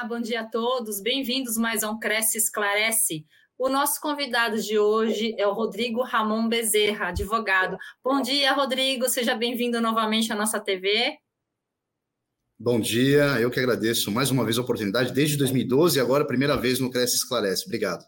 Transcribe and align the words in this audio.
Olá, 0.00 0.08
bom 0.08 0.20
dia 0.20 0.40
a 0.40 0.46
todos. 0.46 0.98
Bem-vindos 0.98 1.58
mais 1.58 1.82
a 1.82 1.90
um 1.90 1.98
Cresce 1.98 2.38
Esclarece. 2.38 3.26
O 3.58 3.68
nosso 3.68 4.00
convidado 4.00 4.58
de 4.58 4.78
hoje 4.78 5.34
é 5.36 5.46
o 5.46 5.52
Rodrigo 5.52 6.02
Ramon 6.02 6.48
Bezerra, 6.48 7.08
advogado. 7.08 7.76
Bom 8.02 8.22
dia, 8.22 8.50
Rodrigo. 8.54 9.10
Seja 9.10 9.34
bem-vindo 9.34 9.78
novamente 9.78 10.32
à 10.32 10.34
nossa 10.34 10.58
TV. 10.58 11.18
Bom 12.58 12.80
dia, 12.80 13.38
eu 13.40 13.50
que 13.50 13.60
agradeço 13.60 14.10
mais 14.10 14.30
uma 14.30 14.42
vez 14.42 14.56
a 14.56 14.62
oportunidade, 14.62 15.12
desde 15.12 15.36
2012 15.36 15.98
e 15.98 16.00
agora 16.00 16.26
primeira 16.26 16.56
vez 16.56 16.80
no 16.80 16.90
Cresce 16.90 17.16
Esclarece. 17.16 17.66
Obrigado. 17.66 18.02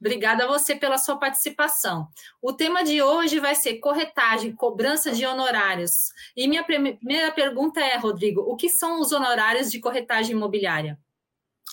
Obrigada 0.00 0.44
a 0.44 0.48
você 0.48 0.74
pela 0.74 0.96
sua 0.96 1.18
participação. 1.18 2.08
O 2.40 2.54
tema 2.54 2.82
de 2.82 3.02
hoje 3.02 3.40
vai 3.40 3.54
ser 3.54 3.74
corretagem, 3.74 4.56
cobrança 4.56 5.12
de 5.12 5.26
honorários. 5.26 6.14
E 6.34 6.48
minha 6.48 6.64
primeira 6.64 7.30
pergunta 7.32 7.78
é, 7.78 7.98
Rodrigo, 7.98 8.40
o 8.40 8.56
que 8.56 8.70
são 8.70 9.02
os 9.02 9.12
honorários 9.12 9.70
de 9.70 9.78
corretagem 9.78 10.34
imobiliária? 10.34 10.98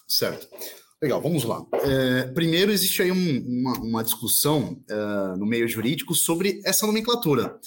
Certo. 0.07 0.47
Legal, 1.03 1.21
vamos 1.21 1.43
lá. 1.43 1.61
É, 1.81 2.23
primeiro, 2.31 2.71
existe 2.71 3.01
aí 3.01 3.11
um, 3.11 3.45
uma, 3.45 3.73
uma, 3.79 4.03
discussão 4.05 4.81
uh, 4.89 5.37
no 5.37 5.45
meio 5.45 5.67
jurídico 5.67 6.15
sobre 6.15 6.61
essa 6.63 6.87
nomenclatura 6.87 7.59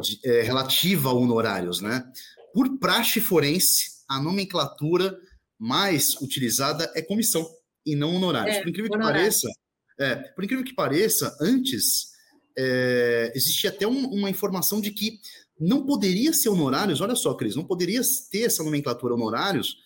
de, 0.00 0.20
é, 0.24 0.42
relativa 0.42 1.08
a 1.08 1.12
honorários, 1.12 1.80
né? 1.80 2.04
Por 2.54 2.78
praxe 2.78 3.20
forense, 3.20 3.86
a 4.08 4.20
nomenclatura 4.20 5.18
mais 5.58 6.14
utilizada 6.20 6.88
é 6.94 7.02
comissão 7.02 7.44
e 7.84 7.96
não 7.96 8.14
honorários. 8.14 8.56
É, 8.56 8.60
Por 8.60 8.68
incrível 8.68 8.92
honorário. 8.92 9.14
que 9.14 9.20
pareça, 9.20 9.48
é, 9.98 10.14
por 10.14 10.44
incrível 10.44 10.64
que 10.64 10.74
pareça, 10.74 11.36
antes 11.40 12.14
existia 13.34 13.68
até 13.68 13.86
um, 13.86 14.06
uma 14.06 14.30
informação 14.30 14.80
de 14.80 14.90
que 14.90 15.18
não 15.60 15.84
poderia 15.84 16.32
ser 16.32 16.48
honorários, 16.48 17.02
olha 17.02 17.14
só, 17.14 17.34
Cris, 17.34 17.54
não 17.54 17.66
poderia 17.66 18.00
ter 18.30 18.44
essa 18.44 18.62
nomenclatura 18.62 19.12
honorários 19.12 19.76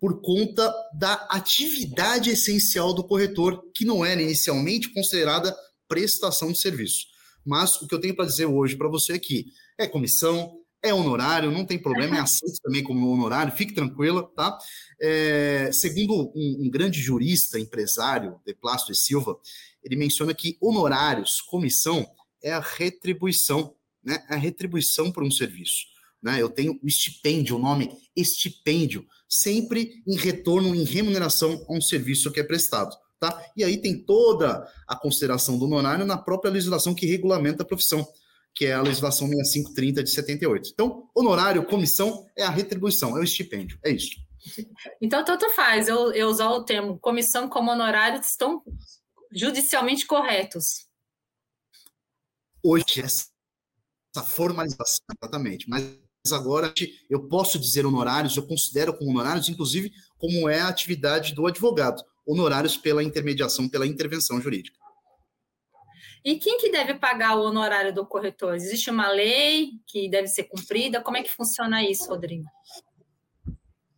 por 0.00 0.20
conta 0.20 0.72
da 0.94 1.14
atividade 1.30 2.30
essencial 2.30 2.94
do 2.94 3.04
corretor, 3.04 3.62
que 3.74 3.84
não 3.84 4.04
era 4.04 4.22
inicialmente 4.22 4.92
considerada 4.92 5.56
prestação 5.88 6.52
de 6.52 6.60
serviço. 6.60 7.06
Mas 7.44 7.80
o 7.80 7.88
que 7.88 7.94
eu 7.94 8.00
tenho 8.00 8.14
para 8.14 8.26
dizer 8.26 8.46
hoje 8.46 8.76
para 8.76 8.88
você 8.88 9.14
é 9.14 9.18
que 9.18 9.46
é 9.76 9.86
comissão, 9.86 10.58
é 10.82 10.94
honorário, 10.94 11.50
não 11.50 11.64
tem 11.64 11.78
problema, 11.78 12.16
é 12.16 12.20
aceito 12.20 12.60
também 12.62 12.84
como 12.84 13.10
honorário, 13.10 13.56
fique 13.56 13.74
tranquila, 13.74 14.22
tá? 14.36 14.56
É, 15.00 15.70
segundo 15.72 16.30
um, 16.34 16.66
um, 16.66 16.70
grande 16.70 17.00
jurista, 17.00 17.58
empresário, 17.58 18.40
De 18.46 18.54
Plácio 18.54 18.92
e 18.92 18.96
Silva, 18.96 19.36
ele 19.82 19.96
menciona 19.96 20.32
que 20.34 20.56
honorários, 20.60 21.40
comissão, 21.40 22.08
é 22.42 22.52
a 22.52 22.60
retribuição, 22.60 23.74
né? 24.04 24.24
É 24.30 24.34
a 24.34 24.38
retribuição 24.38 25.10
por 25.10 25.24
um 25.24 25.30
serviço. 25.30 25.86
Né? 26.22 26.40
Eu 26.40 26.48
tenho 26.48 26.78
o 26.82 26.86
estipêndio, 26.86 27.56
o 27.56 27.58
nome 27.58 27.90
estipêndio, 28.14 29.06
sempre 29.28 30.02
em 30.06 30.16
retorno, 30.16 30.74
em 30.74 30.84
remuneração 30.84 31.64
a 31.68 31.72
um 31.72 31.80
serviço 31.80 32.30
que 32.32 32.40
é 32.40 32.44
prestado. 32.44 32.96
Tá? 33.20 33.44
E 33.56 33.64
aí 33.64 33.76
tem 33.78 33.98
toda 33.98 34.66
a 34.86 34.96
consideração 34.96 35.58
do 35.58 35.64
honorário 35.64 36.06
na 36.06 36.16
própria 36.16 36.52
legislação 36.52 36.94
que 36.94 37.06
regulamenta 37.06 37.62
a 37.62 37.66
profissão 37.66 38.06
que 38.58 38.66
é 38.66 38.74
a 38.74 38.82
legislação 38.82 39.28
6530 39.28 40.02
de 40.02 40.10
78. 40.10 40.70
Então, 40.72 41.08
honorário, 41.14 41.64
comissão 41.64 42.26
é 42.36 42.42
a 42.42 42.50
retribuição, 42.50 43.16
é 43.16 43.20
o 43.20 43.22
estipêndio, 43.22 43.78
é 43.84 43.90
isso. 43.90 44.16
Então, 45.00 45.24
tanto 45.24 45.48
faz 45.50 45.86
eu, 45.86 46.12
eu 46.12 46.28
usar 46.28 46.48
o 46.50 46.64
termo 46.64 46.98
comissão 46.98 47.48
como 47.48 47.70
honorário 47.70 48.20
estão 48.20 48.62
judicialmente 49.32 50.06
corretos. 50.06 50.88
Hoje, 52.60 53.00
essa 53.00 53.28
formalização, 54.24 55.04
exatamente, 55.22 55.68
mas 55.68 55.96
agora 56.32 56.72
eu 57.08 57.28
posso 57.28 57.58
dizer 57.58 57.86
honorários, 57.86 58.36
eu 58.36 58.46
considero 58.46 58.96
como 58.96 59.10
honorários, 59.10 59.48
inclusive, 59.48 59.92
como 60.16 60.48
é 60.48 60.60
a 60.60 60.68
atividade 60.68 61.34
do 61.34 61.46
advogado, 61.46 62.02
honorários 62.26 62.76
pela 62.76 63.02
intermediação, 63.02 63.68
pela 63.68 63.86
intervenção 63.86 64.40
jurídica. 64.40 64.78
E 66.24 66.36
quem 66.36 66.58
que 66.58 66.70
deve 66.70 66.94
pagar 66.94 67.36
o 67.36 67.42
honorário 67.42 67.94
do 67.94 68.04
corretor? 68.04 68.54
Existe 68.54 68.90
uma 68.90 69.08
lei 69.08 69.70
que 69.86 70.10
deve 70.10 70.26
ser 70.28 70.44
cumprida? 70.44 71.00
Como 71.00 71.16
é 71.16 71.22
que 71.22 71.30
funciona 71.30 71.82
isso, 71.82 72.08
Rodrigo? 72.08 72.44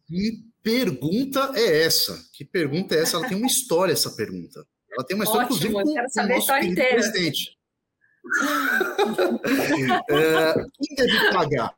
Que 0.07 0.45
pergunta 0.63 1.53
é 1.55 1.83
essa? 1.83 2.23
Que 2.33 2.45
pergunta 2.45 2.95
é 2.95 3.01
essa? 3.01 3.17
Ela 3.17 3.29
tem 3.29 3.37
uma 3.37 3.47
história, 3.47 3.93
essa 3.93 4.11
pergunta. 4.11 4.65
Ela 4.93 5.07
tem 5.07 5.15
uma 5.15 5.25
história, 5.25 5.47
Ótimo, 5.47 5.71
inclusive, 5.71 5.89
com, 5.89 5.95
quero 5.95 6.11
saber 6.11 6.35
a 6.35 6.39
história 6.39 6.67
inteira. 6.67 6.95
presidente. 6.95 7.59
é, 10.11 10.55
quem 10.55 10.97
deve 10.97 11.33
pagar? 11.33 11.75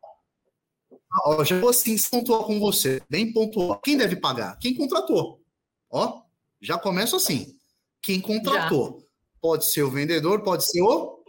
Ó, 1.25 1.45
já 1.45 1.61
vou 1.61 1.71
assim 1.71 1.97
pontuar 2.11 2.43
com 2.45 2.59
você, 2.59 3.03
bem 3.09 3.33
pontual. 3.33 3.81
Quem 3.81 3.97
deve 3.97 4.17
pagar? 4.17 4.59
Quem 4.59 4.75
contratou. 4.75 5.41
Ó, 5.91 6.23
já 6.61 6.79
começa 6.79 7.17
assim. 7.17 7.55
Quem 8.03 8.21
contratou. 8.21 8.99
Já. 8.99 9.07
Pode 9.41 9.67
ser 9.67 9.83
o 9.83 9.91
vendedor, 9.91 10.43
pode 10.43 10.65
ser 10.65 10.81
o 10.83 11.23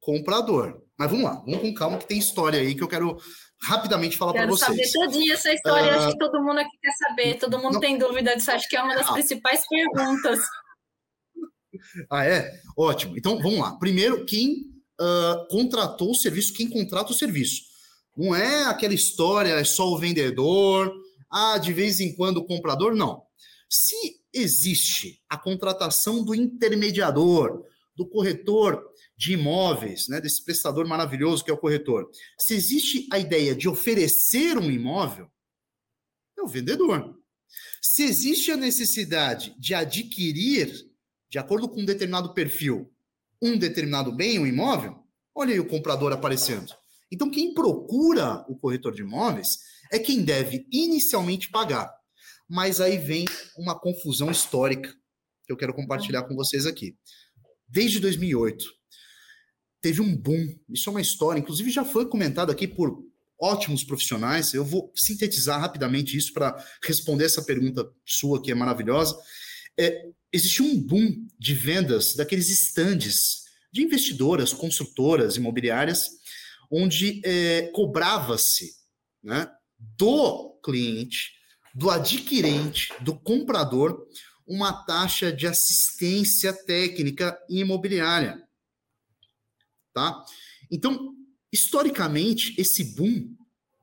comprador. 0.00 0.82
Mas 0.98 1.10
vamos 1.10 1.24
lá, 1.24 1.34
vamos 1.46 1.60
com 1.60 1.74
calma, 1.74 1.98
que 1.98 2.06
tem 2.06 2.18
história 2.18 2.58
aí 2.58 2.74
que 2.74 2.82
eu 2.82 2.88
quero 2.88 3.16
rapidamente 3.62 4.16
falar 4.16 4.32
para 4.32 4.46
vocês. 4.46 4.76
Quero 4.76 4.88
saber 4.88 5.06
todinha 5.06 5.34
essa 5.34 5.52
história, 5.52 5.92
uh, 5.92 6.00
acho 6.00 6.12
que 6.12 6.18
todo 6.18 6.42
mundo 6.42 6.58
aqui 6.58 6.76
quer 6.82 6.92
saber, 6.92 7.38
todo 7.38 7.58
mundo 7.58 7.74
não, 7.74 7.80
tem 7.80 7.98
dúvida 7.98 8.34
disso, 8.34 8.50
acho 8.50 8.68
que 8.68 8.76
é 8.76 8.82
uma 8.82 8.94
das 8.94 9.08
ah, 9.08 9.12
principais 9.12 9.62
perguntas. 9.68 10.40
Ah, 12.10 12.24
é? 12.24 12.50
Ótimo. 12.76 13.16
Então, 13.16 13.38
vamos 13.40 13.60
lá. 13.60 13.76
Primeiro, 13.78 14.24
quem 14.24 14.64
uh, 15.00 15.46
contratou 15.48 16.10
o 16.10 16.14
serviço, 16.14 16.54
quem 16.54 16.68
contrata 16.68 17.12
o 17.12 17.14
serviço. 17.14 17.62
Não 18.18 18.34
é 18.34 18.64
aquela 18.64 18.94
história, 18.94 19.50
é 19.50 19.62
só 19.62 19.86
o 19.86 19.96
vendedor, 19.96 20.92
ah, 21.30 21.56
de 21.56 21.72
vez 21.72 22.00
em 22.00 22.16
quando 22.16 22.38
o 22.38 22.44
comprador, 22.44 22.92
não. 22.92 23.22
Se 23.70 23.94
existe 24.32 25.22
a 25.28 25.38
contratação 25.38 26.24
do 26.24 26.34
intermediador, 26.34 27.64
do 27.96 28.04
corretor 28.04 28.84
de 29.16 29.34
imóveis, 29.34 30.08
né, 30.08 30.20
desse 30.20 30.44
prestador 30.44 30.84
maravilhoso 30.86 31.44
que 31.44 31.50
é 31.50 31.54
o 31.54 31.58
corretor, 31.58 32.10
se 32.36 32.54
existe 32.54 33.06
a 33.12 33.20
ideia 33.20 33.54
de 33.54 33.68
oferecer 33.68 34.58
um 34.58 34.68
imóvel, 34.68 35.30
é 36.36 36.42
o 36.42 36.48
vendedor. 36.48 37.16
Se 37.80 38.02
existe 38.02 38.50
a 38.50 38.56
necessidade 38.56 39.54
de 39.60 39.74
adquirir, 39.74 40.72
de 41.30 41.38
acordo 41.38 41.68
com 41.68 41.82
um 41.82 41.84
determinado 41.84 42.34
perfil, 42.34 42.92
um 43.40 43.56
determinado 43.56 44.10
bem, 44.10 44.40
um 44.40 44.46
imóvel, 44.46 45.04
olha 45.32 45.52
aí 45.52 45.60
o 45.60 45.68
comprador 45.68 46.12
aparecendo. 46.12 46.74
Então, 47.10 47.30
quem 47.30 47.54
procura 47.54 48.44
o 48.48 48.56
corretor 48.56 48.94
de 48.94 49.02
imóveis 49.02 49.58
é 49.90 49.98
quem 49.98 50.22
deve 50.22 50.66
inicialmente 50.70 51.50
pagar 51.50 51.98
mas 52.48 52.80
aí 52.80 52.96
vem 52.96 53.26
uma 53.56 53.78
confusão 53.78 54.30
histórica 54.30 54.90
que 55.44 55.52
eu 55.52 55.56
quero 55.56 55.74
compartilhar 55.74 56.22
com 56.22 56.34
vocês 56.34 56.64
aqui. 56.64 56.96
Desde 57.68 58.00
2008, 58.00 58.64
teve 59.82 60.00
um 60.00 60.16
boom. 60.16 60.58
Isso 60.70 60.88
é 60.88 60.92
uma 60.92 61.00
história, 61.00 61.38
inclusive 61.38 61.70
já 61.70 61.84
foi 61.84 62.08
comentado 62.08 62.50
aqui 62.50 62.66
por 62.66 63.04
ótimos 63.38 63.84
profissionais. 63.84 64.54
Eu 64.54 64.64
vou 64.64 64.90
sintetizar 64.96 65.60
rapidamente 65.60 66.16
isso 66.16 66.32
para 66.32 66.56
responder 66.82 67.24
essa 67.24 67.42
pergunta 67.42 67.90
sua, 68.04 68.42
que 68.42 68.50
é 68.50 68.54
maravilhosa. 68.54 69.16
É, 69.78 70.06
existiu 70.32 70.64
um 70.64 70.80
boom 70.80 71.26
de 71.38 71.54
vendas 71.54 72.14
daqueles 72.14 72.48
estandes 72.48 73.46
de 73.70 73.82
investidoras, 73.82 74.54
construtoras, 74.54 75.36
imobiliárias, 75.36 76.08
onde 76.70 77.20
é, 77.24 77.70
cobrava-se 77.74 78.72
né, 79.22 79.50
do 79.78 80.58
cliente 80.62 81.38
do 81.78 81.90
adquirente, 81.90 82.92
do 83.00 83.16
comprador, 83.16 84.04
uma 84.44 84.84
taxa 84.84 85.32
de 85.32 85.46
assistência 85.46 86.52
técnica 86.52 87.38
imobiliária. 87.48 88.42
Tá? 89.92 90.24
Então, 90.70 91.14
historicamente, 91.52 92.60
esse 92.60 92.82
boom, 92.96 93.32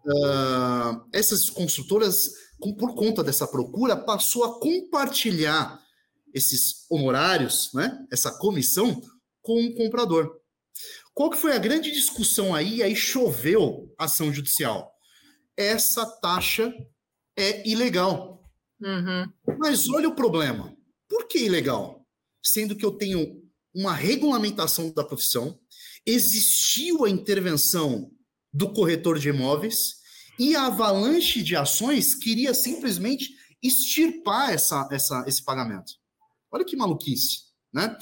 uh, 0.05 1.07
essas 1.13 1.49
construtoras, 1.49 2.31
por 2.77 2.95
conta 2.95 3.23
dessa 3.23 3.47
procura, 3.47 3.95
passou 3.95 4.43
a 4.43 4.59
compartilhar 4.59 5.79
esses 6.33 6.85
honorários, 6.89 7.71
né, 7.73 8.05
essa 8.11 8.37
comissão, 8.39 9.01
com 9.41 9.63
o 9.67 9.73
comprador. 9.73 10.37
Qual 11.15 11.29
que 11.29 11.37
foi 11.37 11.53
a 11.53 11.59
grande 11.59 11.91
discussão 11.91 12.53
aí? 12.53 12.83
Aí 12.83 12.93
choveu 12.93 13.89
ação 13.97 14.33
judicial. 14.33 14.93
Essa 15.55 16.05
taxa 16.19 16.73
é 17.37 17.67
ilegal. 17.67 18.43
Uhum. 18.81 19.31
Mas 19.57 19.87
olha 19.87 20.09
o 20.09 20.15
problema. 20.15 20.75
Por 21.07 21.25
que 21.27 21.39
ilegal? 21.39 22.05
Sendo 22.43 22.75
que 22.75 22.85
eu 22.85 22.91
tenho 22.91 23.41
uma 23.73 23.93
regulamentação 23.93 24.93
da 24.93 25.05
profissão, 25.05 25.57
existiu 26.05 27.05
a 27.05 27.09
intervenção 27.09 28.11
do 28.53 28.73
corretor 28.73 29.17
de 29.17 29.29
imóveis 29.29 29.95
e 30.37 30.53
a 30.53 30.65
avalanche 30.65 31.41
de 31.41 31.55
ações 31.55 32.13
queria 32.13 32.53
simplesmente 32.53 33.29
extirpar 33.63 34.51
essa, 34.51 34.87
essa, 34.91 35.23
esse 35.27 35.43
pagamento. 35.45 35.93
Olha 36.51 36.65
que 36.65 36.75
maluquice, 36.75 37.39
né? 37.73 37.97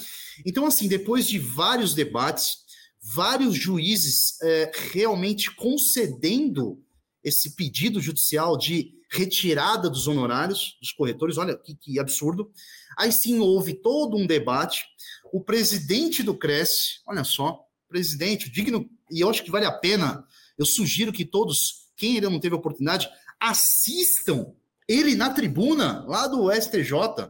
Então, 0.46 0.66
assim, 0.66 0.88
depois 0.88 1.28
de 1.28 1.38
vários 1.38 1.94
debates, 1.94 2.63
vários 3.04 3.56
juízes 3.56 4.42
é, 4.42 4.72
realmente 4.92 5.54
concedendo 5.54 6.82
esse 7.22 7.56
pedido 7.56 8.00
judicial 8.00 8.58
de 8.58 8.94
retirada 9.10 9.90
dos 9.90 10.08
honorários 10.08 10.78
dos 10.82 10.92
corretores. 10.92 11.38
Olha 11.38 11.56
que, 11.56 11.76
que 11.76 12.00
absurdo. 12.00 12.52
Aí 12.98 13.12
sim 13.12 13.40
houve 13.40 13.74
todo 13.74 14.16
um 14.16 14.26
debate. 14.26 14.86
O 15.32 15.42
presidente 15.42 16.24
do 16.24 16.36
Cresce, 16.36 17.02
olha 17.06 17.24
só, 17.24 17.66
presidente, 17.88 18.50
digno, 18.50 18.90
e 19.12 19.20
eu 19.20 19.30
acho 19.30 19.44
que 19.44 19.52
vale 19.52 19.66
a 19.66 19.72
pena. 19.72 20.26
Eu 20.58 20.66
sugiro 20.66 21.12
que 21.12 21.26
todos, 21.26 21.90
quem 21.96 22.16
ainda 22.16 22.30
não 22.30 22.40
teve 22.40 22.56
oportunidade, 22.56 23.10
assistam 23.40 24.54
ele 24.88 25.16
na 25.16 25.30
tribuna 25.30 26.06
lá 26.08 26.28
do 26.28 26.52
STJ, 26.52 27.30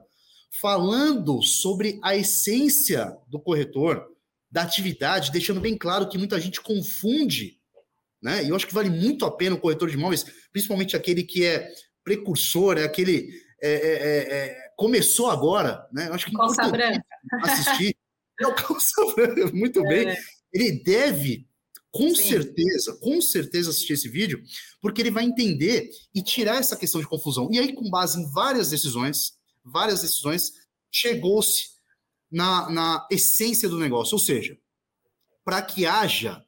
falando 0.61 1.41
sobre 1.41 1.99
a 2.03 2.15
essência 2.15 3.17
do 3.27 3.39
corretor, 3.39 4.12
da 4.53 4.61
atividade, 4.61 5.31
deixando 5.31 5.59
bem 5.59 5.75
claro 5.75 6.07
que 6.07 6.15
muita 6.15 6.39
gente 6.39 6.61
confunde, 6.61 7.57
né? 8.21 8.43
E 8.43 8.49
eu 8.49 8.55
acho 8.55 8.67
que 8.67 8.73
vale 8.73 8.87
muito 8.87 9.25
a 9.25 9.35
pena 9.35 9.55
o 9.55 9.59
corretor 9.59 9.89
de 9.89 9.95
imóveis, 9.95 10.23
principalmente 10.51 10.95
aquele 10.95 11.23
que 11.23 11.43
é 11.43 11.71
precursor, 12.03 12.77
é 12.77 12.83
aquele 12.83 13.31
é, 13.59 13.71
é, 13.71 13.93
é, 13.93 14.35
é 14.35 14.69
começou 14.77 15.31
agora, 15.31 15.83
né? 15.91 16.07
Eu 16.07 16.13
acho 16.13 16.27
que 16.27 16.33
calça 16.33 16.69
branca. 16.69 17.03
assistir. 17.41 17.97
É 18.39 18.45
o 18.45 18.53
calça 18.53 19.15
branca, 19.15 19.51
muito 19.51 19.81
bem. 19.81 20.09
É. 20.09 20.17
Ele 20.53 20.83
deve 20.83 21.47
com 21.89 22.13
Sim. 22.13 22.29
certeza, 22.29 22.95
com 23.01 23.19
certeza 23.21 23.71
assistir 23.71 23.93
esse 23.93 24.07
vídeo, 24.07 24.43
porque 24.79 25.01
ele 25.01 25.11
vai 25.11 25.23
entender 25.23 25.89
e 26.13 26.21
tirar 26.21 26.57
essa 26.57 26.77
questão 26.77 27.01
de 27.01 27.07
confusão. 27.07 27.49
E 27.51 27.57
aí, 27.57 27.73
com 27.73 27.89
base 27.89 28.21
em 28.21 28.31
várias 28.31 28.69
decisões, 28.69 29.33
várias 29.65 30.01
decisões, 30.01 30.51
chegou-se 30.91 31.72
na, 32.33 32.69
na 32.69 33.07
essência 33.11 33.69
do 33.69 33.77
negócio. 33.79 34.15
Ou 34.15 34.19
seja, 34.19 34.57
para 35.45 35.61
que 35.61 35.85
haja 35.85 36.43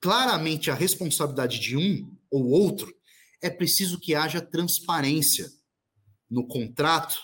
claramente 0.00 0.70
a 0.70 0.74
responsabilidade 0.74 1.60
de 1.60 1.76
um 1.76 2.12
ou 2.28 2.48
outro, 2.48 2.92
é 3.40 3.48
preciso 3.48 4.00
que 4.00 4.14
haja 4.14 4.40
transparência 4.40 5.48
no 6.28 6.46
contrato, 6.46 7.16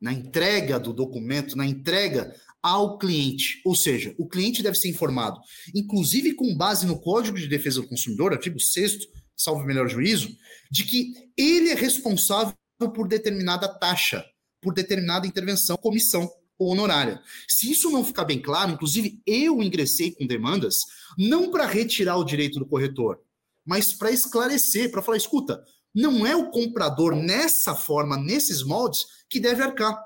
na 0.00 0.12
entrega 0.12 0.80
do 0.80 0.92
documento, 0.92 1.56
na 1.56 1.66
entrega 1.66 2.34
ao 2.62 2.98
cliente. 2.98 3.60
Ou 3.64 3.74
seja, 3.74 4.14
o 4.18 4.26
cliente 4.26 4.62
deve 4.62 4.76
ser 4.76 4.88
informado, 4.88 5.38
inclusive 5.74 6.34
com 6.34 6.56
base 6.56 6.86
no 6.86 7.00
Código 7.00 7.38
de 7.38 7.48
Defesa 7.48 7.82
do 7.82 7.88
Consumidor, 7.88 8.32
artigo 8.32 8.58
6, 8.58 8.98
salvo 9.36 9.64
melhor 9.64 9.88
juízo, 9.88 10.34
de 10.70 10.84
que 10.84 11.12
ele 11.36 11.70
é 11.70 11.74
responsável 11.74 12.54
por 12.94 13.06
determinada 13.06 13.68
taxa, 13.68 14.24
por 14.60 14.72
determinada 14.72 15.26
intervenção, 15.26 15.76
comissão 15.76 16.30
honorária. 16.68 17.20
Se 17.48 17.70
isso 17.70 17.90
não 17.90 18.04
ficar 18.04 18.24
bem 18.24 18.40
claro, 18.40 18.72
inclusive 18.72 19.20
eu 19.26 19.62
ingressei 19.62 20.12
com 20.12 20.26
demandas, 20.26 20.76
não 21.16 21.50
para 21.50 21.66
retirar 21.66 22.16
o 22.16 22.24
direito 22.24 22.58
do 22.58 22.66
corretor, 22.66 23.20
mas 23.64 23.92
para 23.92 24.10
esclarecer, 24.10 24.90
para 24.90 25.02
falar, 25.02 25.16
escuta, 25.16 25.62
não 25.94 26.26
é 26.26 26.34
o 26.34 26.50
comprador 26.50 27.14
nessa 27.14 27.74
forma, 27.74 28.16
nesses 28.16 28.62
moldes, 28.62 29.04
que 29.28 29.40
deve 29.40 29.62
arcar. 29.62 29.98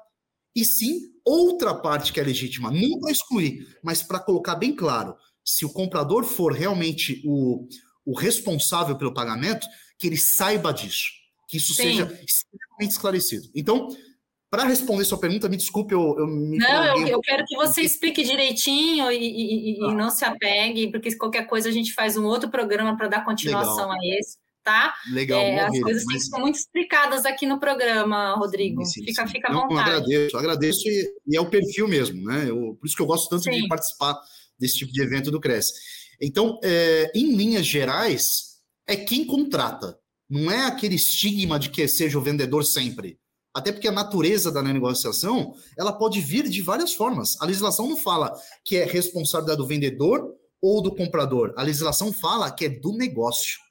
E 0.55 0.64
sim 0.64 1.12
outra 1.25 1.75
parte 1.75 2.12
que 2.12 2.20
é 2.20 2.23
legítima, 2.23 2.70
não 2.70 3.00
para 3.00 3.11
excluir, 3.11 3.76
mas 3.82 4.02
para 4.02 4.20
colocar 4.20 4.55
bem 4.55 4.75
claro, 4.75 5.17
se 5.44 5.64
o 5.64 5.73
comprador 5.73 6.25
for 6.25 6.52
realmente 6.52 7.23
o, 7.25 7.69
o 8.05 8.17
responsável 8.17 8.97
pelo 8.97 9.12
pagamento, 9.12 9.67
que 9.99 10.06
ele 10.06 10.17
saiba 10.17 10.73
disso, 10.73 11.11
que 11.49 11.56
isso 11.56 11.75
Sim. 11.75 11.82
seja 11.82 12.20
extremamente 12.25 12.91
esclarecido. 12.93 13.49
Então, 13.55 13.88
para 14.56 14.67
responder 14.67 15.05
sua 15.05 15.20
pergunta, 15.20 15.50
me 15.50 15.56
desculpe, 15.58 15.93
eu, 15.93 16.17
eu 16.19 16.26
me. 16.26 16.56
Não, 16.56 16.99
eu, 16.99 17.08
eu, 17.08 17.20
quero 17.20 17.44
que 17.44 17.55
você 17.56 17.82
explique 17.82 18.23
direitinho 18.23 19.12
e, 19.12 19.17
e, 19.17 19.85
ah. 19.85 19.91
e, 19.91 19.94
não 19.94 20.08
se 20.08 20.25
apegue, 20.25 20.91
porque 20.91 21.14
qualquer 21.14 21.47
coisa 21.47 21.69
a 21.69 21.73
gente 21.73 21.93
faz 21.93 22.17
um 22.17 22.25
outro 22.25 22.49
programa 22.49 22.97
para 22.97 23.06
dar 23.06 23.25
continuação 23.25 23.91
Legal. 23.91 24.00
a 24.00 24.19
esse 24.19 24.38
tá? 24.64 24.94
Legal. 25.12 25.38
É, 25.38 25.61
as 25.61 25.79
coisas 25.79 26.05
mas... 26.06 26.26
são 26.26 26.41
muito 26.41 26.56
explicadas 26.56 27.25
aqui 27.25 27.47
no 27.47 27.61
programa, 27.61 28.35
Rodrigo. 28.35 28.85
Sim, 28.85 29.00
sim, 29.00 29.05
fica, 29.05 29.26
sim. 29.26 29.32
fica 29.32 29.49
à 29.49 29.53
vontade. 29.53 29.75
Não, 29.75 29.82
agradeço, 29.82 30.37
agradeço 30.37 30.88
e, 30.88 31.09
e, 31.29 31.37
é 31.37 31.41
o 31.41 31.50
perfil 31.50 31.87
mesmo, 31.87 32.25
né? 32.25 32.49
Eu, 32.49 32.76
por 32.81 32.87
isso 32.87 32.97
que 32.97 33.02
eu 33.02 33.06
gosto 33.06 33.29
tanto 33.29 33.49
de 33.49 33.69
participar 33.69 34.19
desse 34.59 34.79
tipo 34.79 34.91
de 34.91 35.02
evento 35.02 35.31
do 35.31 35.38
Cresce. 35.38 35.73
Então, 36.20 36.59
é, 36.64 37.12
em 37.14 37.37
linhas 37.37 37.67
gerais, 37.67 38.56
é 38.88 38.97
quem 38.97 39.25
contrata. 39.25 39.97
Não 40.29 40.50
é 40.50 40.64
aquele 40.64 40.97
estigma 40.97 41.59
de 41.61 41.70
que 41.70 41.87
seja 41.87 42.19
o 42.19 42.23
vendedor 42.23 42.64
sempre. 42.64 43.20
Até 43.56 43.73
porque 43.73 43.88
a 43.88 43.93
natureza 43.93 44.53
da 44.53 44.62
negociação, 44.62 45.55
ela 45.79 45.93
pode 45.93 46.20
vir 46.20 46.49
de 46.49 46.61
várias 46.61 46.93
formas. 46.93 47.41
A 47.41 47.47
legislação 47.47 47.88
não 47.88 47.97
fala 47.97 48.31
que 48.62 48.76
é 48.76 48.85
responsabilidade 48.85 49.58
do 49.58 49.67
vendedor 49.67 50.35
ou 50.61 50.82
do 50.82 50.94
comprador. 50.94 51.55
A 51.56 51.62
legislação 51.62 52.12
fala 52.12 52.50
que 52.50 52.67
é 52.67 52.69
do 52.69 52.93
negócio 52.93 53.67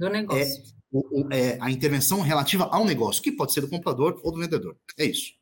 do 0.00 0.08
negócio. 0.08 0.42
É, 0.42 0.62
o, 0.90 1.20
o, 1.20 1.32
é 1.32 1.58
a 1.60 1.70
intervenção 1.70 2.22
relativa 2.22 2.64
ao 2.72 2.86
negócio, 2.86 3.22
que 3.22 3.30
pode 3.30 3.52
ser 3.52 3.60
do 3.60 3.68
comprador 3.68 4.18
ou 4.24 4.32
do 4.32 4.40
vendedor. 4.40 4.74
É 4.98 5.04
isso. 5.04 5.32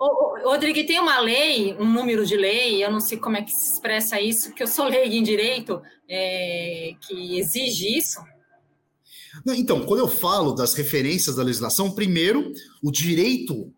Ô, 0.00 0.50
Rodrigo, 0.50 0.86
tem 0.86 0.98
uma 0.98 1.20
lei, 1.20 1.74
um 1.74 1.84
número 1.84 2.24
de 2.24 2.34
lei, 2.34 2.82
eu 2.82 2.90
não 2.90 3.00
sei 3.00 3.18
como 3.18 3.36
é 3.36 3.42
que 3.42 3.52
se 3.52 3.74
expressa 3.74 4.18
isso, 4.18 4.54
que 4.54 4.62
eu 4.62 4.66
sou 4.66 4.88
leiga 4.88 5.14
em 5.14 5.22
direito, 5.22 5.82
é, 6.08 6.92
que 7.06 7.38
exige 7.38 7.98
isso? 7.98 8.18
Então, 9.48 9.84
quando 9.84 10.00
eu 10.00 10.08
falo 10.08 10.52
das 10.52 10.74
referências 10.74 11.36
da 11.36 11.42
legislação, 11.42 11.90
primeiro, 11.90 12.52
o 12.82 12.90
direito 12.90 13.72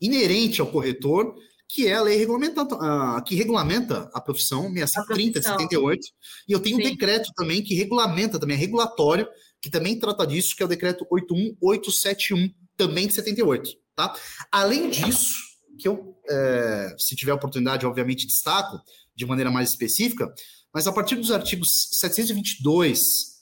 inerente 0.00 0.60
ao 0.60 0.66
corretor, 0.66 1.34
que 1.68 1.86
é 1.86 1.94
a 1.94 2.02
lei 2.02 2.16
regulamenta, 2.16 2.62
uh, 2.62 3.22
que 3.24 3.34
regulamenta 3.34 4.10
a 4.12 4.20
profissão 4.20 4.62
6530 4.72 5.40
de 5.40 5.46
78, 5.46 6.06
e 6.48 6.52
eu 6.52 6.60
tenho 6.60 6.76
Sim. 6.76 6.82
um 6.82 6.90
decreto 6.90 7.30
também 7.36 7.62
que 7.62 7.74
regulamenta 7.74 8.38
também, 8.38 8.56
é 8.56 8.58
regulatório, 8.58 9.28
que 9.62 9.70
também 9.70 9.98
trata 9.98 10.26
disso, 10.26 10.56
que 10.56 10.62
é 10.62 10.66
o 10.66 10.68
decreto 10.68 11.06
81871, 11.10 12.50
também 12.76 13.06
de 13.06 13.14
78, 13.14 13.70
tá? 13.94 14.14
Além 14.50 14.90
disso, 14.90 15.34
que 15.78 15.86
eu, 15.86 16.16
é, 16.28 16.94
se 16.98 17.14
tiver 17.14 17.32
oportunidade, 17.32 17.86
obviamente 17.86 18.26
destaco 18.26 18.80
de 19.14 19.26
maneira 19.26 19.50
mais 19.50 19.70
específica, 19.70 20.32
mas 20.72 20.86
a 20.86 20.92
partir 20.92 21.16
dos 21.16 21.30
artigos 21.30 21.88
722 21.92 23.00
é, 23.04 23.39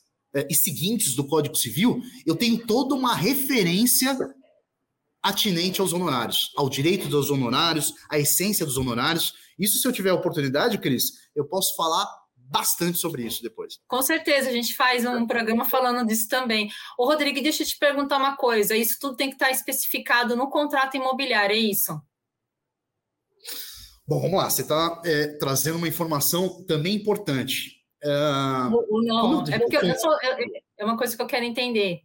e 0.49 0.55
seguintes 0.55 1.15
do 1.15 1.27
Código 1.27 1.57
Civil, 1.57 2.01
eu 2.27 2.37
tenho 2.37 2.67
toda 2.67 2.95
uma 2.95 3.15
referência 3.15 4.17
atinente 5.23 5.81
aos 5.81 5.93
honorários, 5.93 6.53
ao 6.57 6.69
direito 6.69 7.09
dos 7.09 7.31
honorários, 7.31 7.93
à 8.11 8.19
essência 8.19 8.65
dos 8.65 8.77
honorários. 8.77 9.33
Isso, 9.59 9.79
se 9.79 9.87
eu 9.87 9.93
tiver 9.93 10.13
oportunidade, 10.13 10.79
Cris, 10.79 11.13
eu 11.35 11.45
posso 11.47 11.75
falar 11.77 12.07
bastante 12.37 12.99
sobre 12.99 13.27
isso 13.27 13.43
depois. 13.43 13.79
Com 13.87 14.01
certeza, 14.01 14.49
a 14.49 14.53
gente 14.53 14.75
faz 14.75 15.05
um 15.05 15.27
programa 15.27 15.65
falando 15.65 16.07
disso 16.07 16.29
também. 16.29 16.71
Ô, 16.99 17.07
Rodrigo, 17.07 17.43
deixa 17.43 17.63
eu 17.63 17.67
te 17.67 17.77
perguntar 17.79 18.17
uma 18.19 18.37
coisa: 18.37 18.77
isso 18.77 18.97
tudo 19.01 19.17
tem 19.17 19.29
que 19.29 19.35
estar 19.35 19.51
especificado 19.51 20.37
no 20.37 20.49
contrato 20.49 20.97
imobiliário, 20.97 21.55
é 21.55 21.59
isso? 21.59 22.01
Bom, 24.07 24.21
vamos 24.21 24.39
lá. 24.39 24.49
Você 24.49 24.63
está 24.63 25.03
é, 25.05 25.37
trazendo 25.39 25.77
uma 25.77 25.89
informação 25.89 26.65
também 26.65 26.95
importante. 26.95 27.78
Uh, 28.05 29.03
não, 29.03 29.45
é 29.47 29.59
porque 29.59 29.95
sou, 29.99 30.13
é 30.79 30.85
uma 30.85 30.97
coisa 30.97 31.17
que 31.17 31.23
eu 31.23 31.27
quero 31.27 31.45
entender. 31.45 32.03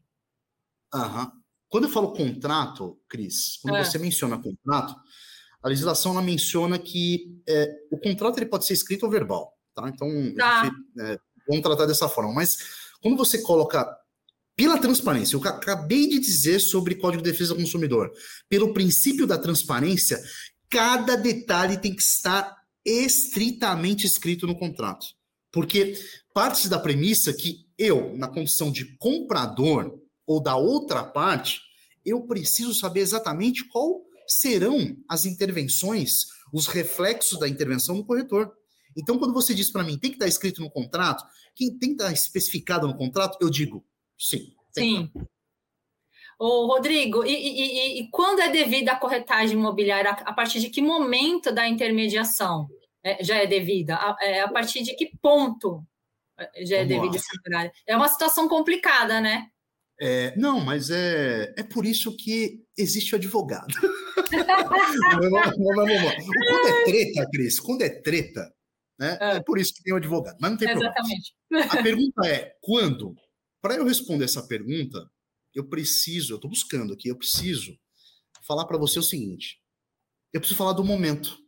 Aham. 0.93 1.31
Quando 1.69 1.85
eu 1.85 1.89
falo 1.89 2.13
contrato, 2.13 2.99
Cris, 3.09 3.57
quando 3.61 3.77
é. 3.77 3.83
você 3.83 3.97
menciona 3.97 4.37
contrato, 4.41 4.95
a 5.61 5.69
legislação 5.69 6.11
ela 6.11 6.21
menciona 6.21 6.77
que 6.77 7.41
é, 7.47 7.67
o 7.89 7.97
contrato 7.97 8.37
ele 8.37 8.45
pode 8.45 8.65
ser 8.65 8.73
escrito 8.73 9.03
ou 9.03 9.09
verbal. 9.09 9.53
Tá? 9.73 9.89
Então, 9.89 10.07
tá. 10.35 10.71
é, 10.99 11.17
vamos 11.47 11.63
tratar 11.63 11.85
dessa 11.85 12.07
forma. 12.07 12.33
Mas 12.33 12.57
quando 13.01 13.17
você 13.17 13.41
coloca 13.41 13.87
pela 14.55 14.77
transparência, 14.77 15.35
eu 15.35 15.43
acabei 15.43 16.07
de 16.07 16.19
dizer 16.19 16.59
sobre 16.59 16.95
Código 16.95 17.23
de 17.23 17.31
Defesa 17.31 17.55
do 17.55 17.61
Consumidor, 17.61 18.11
pelo 18.47 18.73
princípio 18.73 19.25
da 19.25 19.37
transparência, 19.37 20.21
cada 20.69 21.15
detalhe 21.15 21.77
tem 21.77 21.95
que 21.95 22.03
estar 22.03 22.55
estritamente 22.85 24.05
escrito 24.05 24.45
no 24.45 24.57
contrato. 24.57 25.07
Porque 25.53 25.93
parte 26.33 26.67
da 26.67 26.79
premissa 26.79 27.31
que 27.31 27.63
eu, 27.77 28.17
na 28.17 28.27
condição 28.27 28.71
de 28.71 28.97
comprador 28.97 30.01
ou 30.25 30.41
da 30.41 30.57
outra 30.57 31.03
parte, 31.03 31.61
eu 32.03 32.23
preciso 32.23 32.73
saber 32.73 33.01
exatamente 33.01 33.63
qual 33.69 34.01
serão 34.27 34.97
as 35.07 35.25
intervenções, 35.25 36.25
os 36.51 36.65
reflexos 36.65 37.39
da 37.39 37.47
intervenção 37.47 37.95
no 37.95 38.05
corretor. 38.05 38.51
Então, 38.97 39.19
quando 39.19 39.33
você 39.33 39.53
diz 39.53 39.71
para 39.71 39.83
mim, 39.83 39.97
tem 39.97 40.09
que 40.09 40.15
estar 40.15 40.27
escrito 40.27 40.59
no 40.59 40.71
contrato, 40.71 41.23
quem 41.55 41.77
tem 41.77 41.89
que 41.89 42.01
estar 42.01 42.11
especificado 42.11 42.87
no 42.87 42.97
contrato, 42.97 43.37
eu 43.39 43.49
digo 43.49 43.85
sim. 44.17 44.53
Sim. 44.71 45.11
Ô, 46.39 46.65
Rodrigo, 46.65 47.23
e, 47.23 47.31
e, 47.31 47.99
e, 47.99 48.09
quando 48.09 48.39
é 48.39 48.49
devida 48.49 48.93
a 48.93 48.99
corretagem 48.99 49.55
imobiliária? 49.55 50.11
A 50.11 50.33
partir 50.33 50.59
de 50.59 50.69
que 50.69 50.81
momento 50.81 51.51
da 51.53 51.67
intermediação 51.67 52.67
é, 53.03 53.23
já 53.23 53.37
é 53.37 53.45
devida? 53.45 53.95
A, 53.95 54.17
é, 54.21 54.41
a 54.41 54.47
partir 54.47 54.83
de 54.83 54.95
que 54.95 55.11
ponto 55.21 55.85
já 56.63 56.77
é 56.77 56.85
devida 56.85 57.17
horário? 57.47 57.71
É 57.87 57.95
uma 57.95 58.07
situação 58.07 58.47
complicada, 58.47 59.19
né? 59.21 59.47
É, 59.99 60.35
não, 60.35 60.59
mas 60.59 60.89
é, 60.89 61.53
é 61.57 61.63
por 61.63 61.85
isso 61.85 62.15
que 62.17 62.63
existe 62.77 63.13
o 63.15 63.17
advogado. 63.17 63.73
Quando 64.29 65.37
é 66.67 66.83
treta, 66.85 67.29
Cris, 67.31 67.59
quando 67.59 67.81
é 67.83 67.89
treta, 67.89 68.53
né? 68.99 69.17
É. 69.21 69.37
é 69.37 69.43
por 69.43 69.59
isso 69.59 69.73
que 69.73 69.83
tem 69.83 69.93
o 69.93 69.97
advogado, 69.97 70.37
mas 70.41 70.51
não 70.51 70.57
tem 70.57 70.69
Exatamente. 70.69 71.35
problema. 71.47 71.73
A 71.73 71.83
pergunta 71.83 72.27
é: 72.27 72.55
quando? 72.61 73.15
Para 73.61 73.75
eu 73.75 73.85
responder 73.85 74.25
essa 74.25 74.45
pergunta, 74.45 75.09
eu 75.53 75.69
preciso, 75.69 76.33
eu 76.33 76.35
estou 76.37 76.49
buscando 76.49 76.93
aqui, 76.93 77.07
eu 77.07 77.17
preciso 77.17 77.77
falar 78.45 78.65
para 78.65 78.77
você 78.77 78.99
o 78.99 79.03
seguinte: 79.03 79.61
eu 80.33 80.41
preciso 80.41 80.57
falar 80.57 80.73
do 80.73 80.83
momento. 80.83 81.42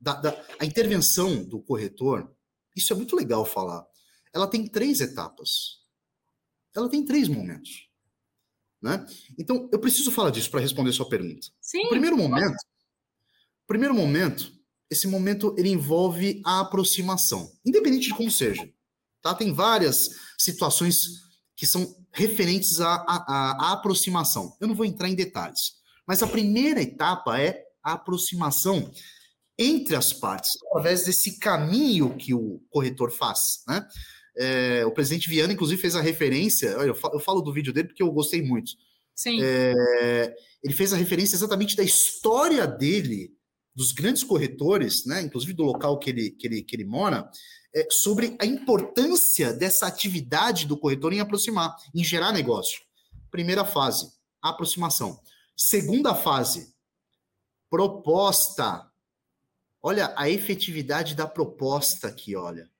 Da, 0.00 0.14
da, 0.14 0.46
a 0.58 0.64
intervenção 0.64 1.44
do 1.44 1.60
corretor, 1.60 2.34
isso 2.74 2.92
é 2.92 2.96
muito 2.96 3.14
legal 3.14 3.44
falar. 3.44 3.86
Ela 4.32 4.46
tem 4.46 4.66
três 4.66 5.00
etapas. 5.00 5.80
Ela 6.74 6.88
tem 6.88 7.04
três 7.04 7.28
momentos. 7.28 7.88
Né? 8.80 9.04
Então, 9.38 9.68
eu 9.70 9.78
preciso 9.78 10.10
falar 10.10 10.30
disso 10.30 10.50
para 10.50 10.60
responder 10.60 10.92
sua 10.92 11.08
pergunta. 11.08 11.48
Sim. 11.60 11.84
O 11.86 11.88
primeiro 11.90 12.16
momento, 12.16 12.56
primeiro 13.66 13.94
momento, 13.94 14.52
esse 14.90 15.06
momento 15.06 15.54
ele 15.58 15.68
envolve 15.68 16.40
a 16.44 16.60
aproximação, 16.60 17.52
independente 17.64 18.08
de 18.08 18.14
como 18.14 18.30
seja. 18.30 18.68
Tá? 19.22 19.34
Tem 19.34 19.52
várias 19.52 20.08
situações 20.38 21.20
que 21.54 21.66
são 21.66 21.94
referentes 22.12 22.80
à, 22.80 22.94
à, 22.94 23.68
à 23.68 23.72
aproximação. 23.72 24.56
Eu 24.60 24.66
não 24.66 24.74
vou 24.74 24.86
entrar 24.86 25.08
em 25.08 25.14
detalhes, 25.14 25.74
mas 26.06 26.22
a 26.22 26.26
primeira 26.26 26.82
etapa 26.82 27.38
é 27.38 27.62
a 27.82 27.92
aproximação 27.92 28.90
entre 29.60 29.94
as 29.94 30.10
partes, 30.10 30.50
através 30.70 31.04
desse 31.04 31.38
caminho 31.38 32.16
que 32.16 32.32
o 32.32 32.62
corretor 32.70 33.12
faz. 33.12 33.62
Né? 33.68 33.86
É, 34.38 34.86
o 34.86 34.90
presidente 34.90 35.28
Viana, 35.28 35.52
inclusive, 35.52 35.80
fez 35.80 35.94
a 35.94 36.00
referência. 36.00 36.68
Eu 36.68 36.94
falo, 36.94 37.14
eu 37.14 37.20
falo 37.20 37.42
do 37.42 37.52
vídeo 37.52 37.70
dele 37.70 37.88
porque 37.88 38.02
eu 38.02 38.10
gostei 38.10 38.40
muito. 38.42 38.72
Sim. 39.14 39.38
É, 39.42 40.34
ele 40.64 40.72
fez 40.72 40.94
a 40.94 40.96
referência 40.96 41.36
exatamente 41.36 41.76
da 41.76 41.82
história 41.82 42.66
dele, 42.66 43.34
dos 43.76 43.92
grandes 43.92 44.24
corretores, 44.24 45.04
né, 45.04 45.20
inclusive 45.20 45.52
do 45.52 45.62
local 45.62 45.98
que 45.98 46.08
ele, 46.08 46.30
que 46.30 46.46
ele, 46.46 46.62
que 46.62 46.74
ele 46.74 46.86
mora, 46.86 47.30
é, 47.76 47.86
sobre 47.90 48.36
a 48.40 48.46
importância 48.46 49.52
dessa 49.52 49.86
atividade 49.86 50.66
do 50.66 50.76
corretor 50.76 51.12
em 51.12 51.20
aproximar, 51.20 51.76
em 51.94 52.02
gerar 52.02 52.32
negócio. 52.32 52.80
Primeira 53.30 53.64
fase, 53.64 54.10
aproximação. 54.42 55.20
Segunda 55.54 56.14
fase, 56.14 56.74
proposta. 57.68 58.89
Olha 59.82 60.12
a 60.16 60.28
efetividade 60.28 61.14
da 61.14 61.26
proposta 61.26 62.08
aqui, 62.08 62.36
olha 62.36 62.70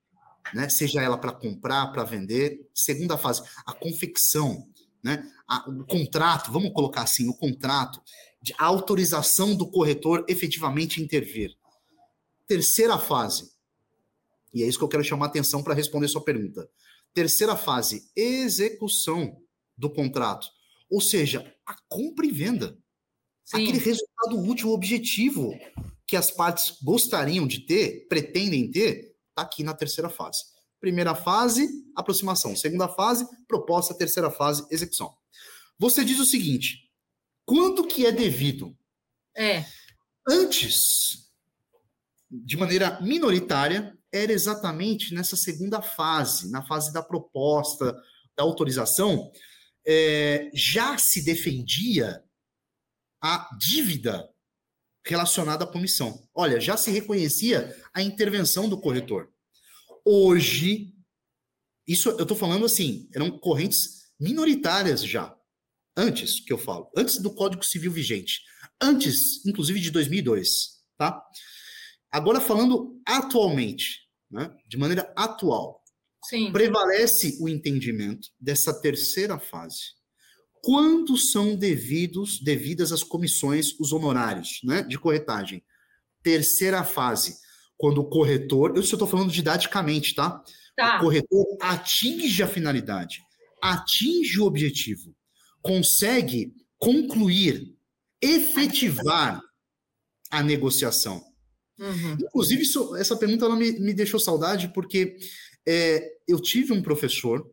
né? 0.54 0.68
seja 0.68 1.02
ela 1.02 1.18
para 1.18 1.32
comprar, 1.32 1.88
para 1.92 2.04
vender. 2.04 2.68
Segunda 2.74 3.16
fase, 3.16 3.42
a 3.66 3.72
confecção, 3.72 4.68
né? 5.02 5.30
A, 5.46 5.68
o 5.68 5.84
contrato, 5.84 6.52
vamos 6.52 6.72
colocar 6.72 7.02
assim, 7.02 7.28
o 7.28 7.34
contrato, 7.34 8.00
de, 8.40 8.54
a 8.58 8.64
autorização 8.64 9.54
do 9.54 9.70
corretor 9.70 10.24
efetivamente 10.28 11.02
intervir. 11.02 11.56
Terceira 12.46 12.98
fase, 12.98 13.52
e 14.52 14.62
é 14.62 14.66
isso 14.66 14.78
que 14.78 14.84
eu 14.84 14.88
quero 14.88 15.04
chamar 15.04 15.26
atenção 15.26 15.62
para 15.62 15.74
responder 15.74 16.08
sua 16.08 16.24
pergunta. 16.24 16.68
Terceira 17.14 17.56
fase, 17.56 18.10
execução 18.14 19.40
do 19.76 19.90
contrato. 19.90 20.48
Ou 20.90 21.00
seja, 21.00 21.54
a 21.64 21.76
compra 21.88 22.26
e 22.26 22.32
venda. 22.32 22.76
Sim. 23.44 23.62
Aquele 23.62 23.78
resultado 23.78 24.40
útil, 24.40 24.70
objetivo 24.70 25.56
que 26.10 26.16
as 26.16 26.28
partes 26.28 26.76
gostariam 26.82 27.46
de 27.46 27.60
ter, 27.60 28.08
pretendem 28.08 28.68
ter, 28.68 29.14
está 29.28 29.42
aqui 29.42 29.62
na 29.62 29.72
terceira 29.72 30.10
fase. 30.10 30.42
Primeira 30.80 31.14
fase, 31.14 31.68
aproximação. 31.94 32.56
Segunda 32.56 32.88
fase, 32.88 33.28
proposta. 33.46 33.96
Terceira 33.96 34.28
fase, 34.28 34.66
execução. 34.72 35.14
Você 35.78 36.04
diz 36.04 36.18
o 36.18 36.24
seguinte: 36.24 36.90
quando 37.44 37.86
que 37.86 38.04
é 38.04 38.10
devido? 38.10 38.76
É. 39.36 39.64
Antes, 40.28 41.30
de 42.28 42.56
maneira 42.56 43.00
minoritária, 43.00 43.96
era 44.12 44.32
exatamente 44.32 45.14
nessa 45.14 45.36
segunda 45.36 45.80
fase, 45.80 46.50
na 46.50 46.66
fase 46.66 46.92
da 46.92 47.04
proposta, 47.04 47.96
da 48.36 48.42
autorização, 48.42 49.30
é, 49.86 50.50
já 50.52 50.98
se 50.98 51.24
defendia 51.24 52.20
a 53.22 53.48
dívida 53.56 54.28
relacionada 55.04 55.64
à 55.64 55.66
comissão. 55.66 56.28
Olha, 56.34 56.60
já 56.60 56.76
se 56.76 56.90
reconhecia 56.90 57.76
a 57.92 58.02
intervenção 58.02 58.68
do 58.68 58.80
corretor. 58.80 59.32
Hoje, 60.04 60.94
isso 61.86 62.10
eu 62.10 62.22
estou 62.22 62.36
falando 62.36 62.64
assim, 62.64 63.08
eram 63.14 63.30
correntes 63.38 64.12
minoritárias 64.18 65.02
já. 65.02 65.36
Antes 65.96 66.40
que 66.40 66.52
eu 66.52 66.58
falo, 66.58 66.90
antes 66.96 67.18
do 67.18 67.34
Código 67.34 67.64
Civil 67.64 67.90
vigente, 67.90 68.40
antes, 68.80 69.44
inclusive, 69.44 69.80
de 69.80 69.90
2002, 69.90 70.80
tá? 70.96 71.20
Agora 72.10 72.40
falando 72.40 73.00
atualmente, 73.04 74.00
né, 74.30 74.54
de 74.66 74.76
maneira 74.76 75.12
atual, 75.16 75.82
Sim. 76.24 76.52
prevalece 76.52 77.38
o 77.40 77.48
entendimento 77.48 78.28
dessa 78.38 78.78
terceira 78.80 79.38
fase 79.38 79.99
quando 80.62 81.16
são 81.16 81.56
devidos, 81.56 82.40
devidas 82.40 82.92
as 82.92 83.02
comissões, 83.02 83.78
os 83.78 83.92
honorários 83.92 84.60
né, 84.64 84.82
de 84.82 84.98
corretagem. 84.98 85.64
Terceira 86.22 86.84
fase, 86.84 87.36
quando 87.76 87.98
o 87.98 88.08
corretor, 88.08 88.72
eu 88.74 88.82
estou 88.82 89.06
falando 89.06 89.32
didaticamente, 89.32 90.14
tá? 90.14 90.42
tá? 90.76 90.98
O 90.98 91.00
corretor 91.00 91.46
atinge 91.60 92.42
a 92.42 92.46
finalidade, 92.46 93.22
atinge 93.62 94.38
o 94.38 94.44
objetivo, 94.44 95.14
consegue 95.62 96.52
concluir, 96.78 97.74
efetivar 98.20 99.40
a 100.30 100.42
negociação. 100.42 101.24
Uhum. 101.78 102.18
Inclusive, 102.20 102.62
isso, 102.62 102.94
essa 102.96 103.16
pergunta 103.16 103.46
ela 103.46 103.56
me, 103.56 103.72
me 103.80 103.94
deixou 103.94 104.20
saudade, 104.20 104.70
porque 104.74 105.16
é, 105.66 106.06
eu 106.28 106.38
tive 106.40 106.72
um 106.72 106.82
professor 106.82 107.50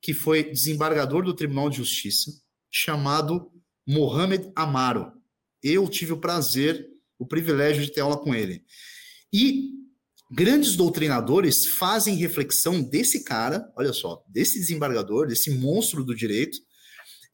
que 0.00 0.14
foi 0.14 0.44
desembargador 0.44 1.24
do 1.24 1.34
Tribunal 1.34 1.70
de 1.70 1.78
Justiça, 1.78 2.30
chamado 2.70 3.50
Mohamed 3.86 4.50
Amaro. 4.54 5.12
Eu 5.62 5.88
tive 5.88 6.12
o 6.12 6.20
prazer, 6.20 6.86
o 7.18 7.26
privilégio 7.26 7.84
de 7.84 7.92
ter 7.92 8.00
aula 8.00 8.18
com 8.18 8.34
ele. 8.34 8.62
E 9.32 9.70
grandes 10.30 10.76
doutrinadores 10.76 11.66
fazem 11.66 12.16
reflexão 12.16 12.82
desse 12.82 13.24
cara, 13.24 13.70
olha 13.76 13.92
só, 13.92 14.22
desse 14.28 14.58
desembargador, 14.58 15.26
desse 15.26 15.50
monstro 15.50 16.04
do 16.04 16.14
direito, 16.14 16.58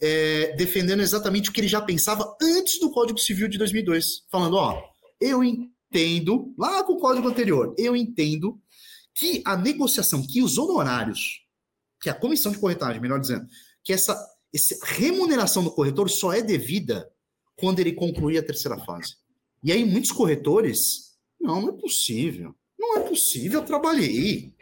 é, 0.01 0.55
defendendo 0.57 1.01
exatamente 1.01 1.49
o 1.49 1.53
que 1.53 1.61
ele 1.61 1.69
já 1.69 1.81
pensava 1.81 2.37
antes 2.43 2.81
do 2.81 2.91
Código 2.91 3.19
Civil 3.19 3.49
de 3.49 3.57
2002, 3.57 4.25
falando, 4.31 4.57
ó, 4.57 4.83
eu 5.21 5.45
entendo, 5.45 6.53
lá 6.59 6.83
com 6.83 6.95
o 6.95 6.99
código 6.99 7.29
anterior, 7.29 7.75
eu 7.79 7.95
entendo 7.95 8.61
que 9.15 9.43
a 9.45 9.57
negociação, 9.57 10.27
que 10.27 10.43
os 10.43 10.59
honorários 10.59 11.42
que 12.03 12.11
a 12.11 12.15
comissão 12.15 12.51
de 12.51 12.59
corretagem, 12.59 13.01
melhor 13.01 13.21
dizendo, 13.21 13.47
que 13.85 13.93
essa, 13.93 14.13
essa 14.53 14.77
remuneração 14.85 15.63
do 15.63 15.71
corretor 15.71 16.11
só 16.11 16.33
é 16.33 16.43
devida 16.43 17.09
quando 17.57 17.79
ele 17.79 17.93
concluir 17.93 18.39
a 18.39 18.43
terceira 18.43 18.77
fase. 18.85 19.15
E 19.63 19.71
aí 19.71 19.85
muitos 19.85 20.11
corretores, 20.11 21.13
não, 21.41 21.63
não 21.63 21.69
é 21.69 21.81
possível. 21.81 22.55
Não 22.79 22.97
é 22.97 23.01
possível, 23.01 23.61
eu 23.61 23.67
trabalhei. 23.67 24.53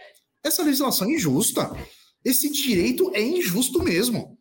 Essa 0.45 0.63
legislação 0.63 1.09
é 1.09 1.15
injusta. 1.15 1.71
Esse 2.23 2.51
direito 2.51 3.11
é 3.15 3.23
injusto 3.23 3.83
mesmo. 3.83 4.39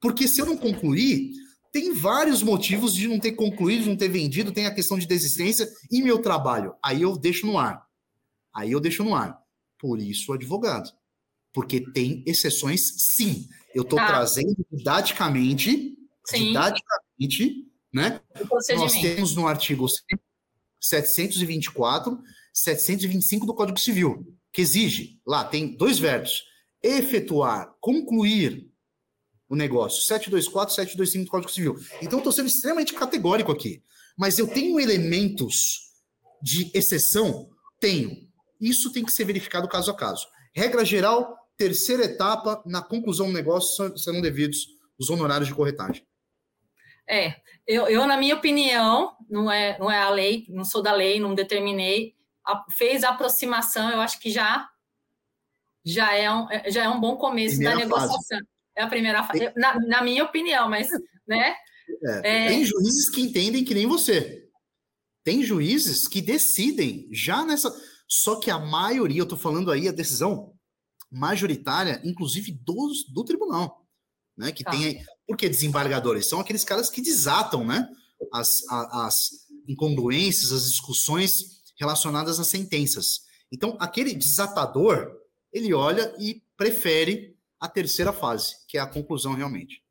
Porque 0.00 0.26
se 0.26 0.40
eu 0.40 0.46
não 0.46 0.56
concluir, 0.56 1.32
tem 1.70 1.92
vários 1.92 2.42
motivos 2.42 2.94
de 2.94 3.06
não 3.06 3.20
ter 3.20 3.32
concluído, 3.32 3.82
de 3.82 3.88
não 3.90 3.96
ter 3.96 4.08
vendido, 4.08 4.52
tem 4.52 4.64
a 4.64 4.74
questão 4.74 4.98
de 4.98 5.06
desistência 5.06 5.68
e 5.90 6.02
meu 6.02 6.22
trabalho. 6.22 6.74
Aí 6.82 7.02
eu 7.02 7.16
deixo 7.18 7.46
no 7.46 7.58
ar. 7.58 7.84
Aí 8.54 8.72
eu 8.72 8.80
deixo 8.80 9.04
no 9.04 9.14
ar. 9.14 9.38
Por 9.78 10.00
isso, 10.00 10.32
advogado. 10.32 10.90
Porque 11.52 11.80
tem 11.92 12.22
exceções, 12.26 12.80
sim. 12.96 13.48
Eu 13.74 13.82
estou 13.82 13.98
tá. 13.98 14.06
trazendo 14.06 14.56
didaticamente, 14.70 15.96
sim. 16.26 16.48
didaticamente, 16.48 17.66
né? 17.92 18.20
Nós 18.76 18.92
temos 18.92 19.34
no 19.34 19.46
artigo 19.46 19.86
724, 20.80 22.18
725 22.52 23.46
do 23.46 23.54
Código 23.54 23.78
Civil, 23.78 24.26
que 24.52 24.62
exige, 24.62 25.20
lá 25.26 25.44
tem 25.44 25.76
dois 25.76 25.98
verbos, 25.98 26.44
efetuar, 26.82 27.74
concluir 27.80 28.70
o 29.48 29.56
negócio, 29.56 30.02
724, 30.02 30.74
725 30.74 31.24
do 31.24 31.30
Código 31.30 31.52
Civil. 31.52 31.76
Então, 32.00 32.18
eu 32.18 32.18
estou 32.18 32.32
sendo 32.32 32.46
extremamente 32.46 32.94
categórico 32.94 33.50
aqui. 33.50 33.82
Mas 34.16 34.38
eu 34.38 34.46
tenho 34.46 34.78
elementos 34.78 35.90
de 36.42 36.70
exceção? 36.74 37.48
Tenho. 37.80 38.28
Isso 38.60 38.92
tem 38.92 39.04
que 39.04 39.12
ser 39.12 39.24
verificado 39.24 39.68
caso 39.68 39.90
a 39.90 39.96
caso. 39.96 40.26
Regra 40.54 40.84
geral, 40.84 41.36
terceira 41.60 42.04
etapa, 42.04 42.62
na 42.64 42.80
conclusão 42.80 43.26
do 43.26 43.34
negócio, 43.34 43.94
serão 43.98 44.22
devidos 44.22 44.66
os 44.98 45.10
honorários 45.10 45.46
de 45.46 45.54
corretagem. 45.54 46.02
É, 47.06 47.36
eu, 47.66 47.86
eu, 47.86 48.06
na 48.06 48.16
minha 48.16 48.34
opinião, 48.34 49.14
não 49.28 49.52
é, 49.52 49.78
não 49.78 49.90
é 49.90 50.00
a 50.00 50.08
lei, 50.08 50.46
não 50.48 50.64
sou 50.64 50.80
da 50.80 50.94
lei, 50.94 51.20
não 51.20 51.34
determinei, 51.34 52.14
a, 52.46 52.64
fez 52.70 53.04
a 53.04 53.10
aproximação, 53.10 53.90
eu 53.90 54.00
acho 54.00 54.18
que 54.18 54.30
já 54.30 54.66
já 55.84 56.14
é 56.14 56.32
um, 56.32 56.50
é, 56.50 56.70
já 56.70 56.84
é 56.84 56.88
um 56.88 57.00
bom 57.00 57.16
começo 57.16 57.56
primeira 57.56 57.76
da 57.76 57.84
negociação. 57.84 58.38
Fase. 58.38 58.48
É 58.76 58.82
a 58.82 58.88
primeira 58.88 59.22
fase, 59.22 59.52
na, 59.54 59.78
na, 59.80 60.02
minha 60.02 60.24
opinião, 60.24 60.66
mas, 60.66 60.88
né? 61.28 61.56
É, 62.24 62.46
é... 62.46 62.48
Tem 62.48 62.64
juízes 62.64 63.10
que 63.10 63.20
entendem 63.20 63.64
que 63.64 63.74
nem 63.74 63.86
você. 63.86 64.44
Tem 65.22 65.42
juízes 65.42 66.08
que 66.08 66.22
decidem 66.22 67.06
já 67.12 67.44
nessa. 67.44 67.70
Só 68.08 68.36
que 68.36 68.50
a 68.50 68.58
maioria, 68.58 69.20
eu 69.20 69.28
tô 69.28 69.36
falando 69.36 69.70
aí, 69.70 69.88
a 69.88 69.92
decisão 69.92 70.54
majoritária, 71.10 72.00
inclusive 72.04 72.52
dos, 72.52 73.04
do 73.12 73.24
tribunal. 73.24 73.86
né? 74.36 74.52
Que 74.52 74.64
tá. 74.64 74.70
tem. 74.70 75.04
Por 75.26 75.36
que 75.36 75.48
desembargadores? 75.48 76.28
São 76.28 76.40
aqueles 76.40 76.64
caras 76.64 76.88
que 76.90 77.00
desatam, 77.00 77.64
né? 77.64 77.88
As, 78.32 78.62
as 78.68 79.30
incongruências, 79.68 80.52
as 80.52 80.70
discussões 80.70 81.62
relacionadas 81.78 82.38
às 82.38 82.48
sentenças. 82.48 83.22
Então, 83.52 83.76
aquele 83.80 84.14
desatador, 84.14 85.10
ele 85.52 85.72
olha 85.72 86.14
e 86.18 86.42
prefere 86.56 87.36
a 87.58 87.68
terceira 87.68 88.12
fase, 88.12 88.54
que 88.68 88.78
é 88.78 88.80
a 88.80 88.86
conclusão 88.86 89.34
realmente. 89.34 89.82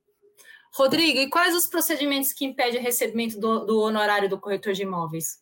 Rodrigo, 0.74 1.18
e 1.20 1.30
quais 1.30 1.56
os 1.56 1.68
procedimentos 1.68 2.32
que 2.32 2.46
impedem 2.46 2.80
o 2.80 2.84
recebimento 2.84 3.40
do, 3.40 3.66
do 3.66 3.80
honorário 3.80 4.30
do 4.30 4.40
corretor 4.40 4.74
de 4.74 4.84
imóveis? 4.84 5.40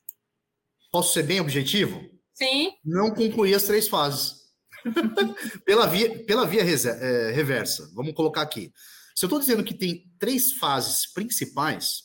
Posso 0.91 1.13
ser 1.13 1.23
bem 1.23 1.39
objetivo? 1.39 2.01
Sim. 2.33 2.71
Não 2.83 3.13
concluir 3.13 3.53
as 3.53 3.63
três 3.63 3.87
fases. 3.87 4.36
pela 5.65 5.87
via, 5.87 6.23
pela 6.25 6.45
via 6.45 6.61
é, 6.61 7.31
reversa. 7.31 7.89
Vamos 7.93 8.13
colocar 8.13 8.41
aqui. 8.41 8.71
Se 9.15 9.25
eu 9.25 9.27
estou 9.27 9.39
dizendo 9.39 9.63
que 9.63 9.73
tem 9.73 10.11
três 10.19 10.53
fases 10.53 11.11
principais, 11.11 12.03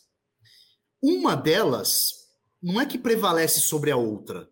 uma 1.02 1.34
delas 1.34 2.22
não 2.62 2.80
é 2.80 2.86
que 2.86 2.96
prevalece 2.96 3.60
sobre 3.60 3.90
a 3.90 3.96
outra. 3.96 4.48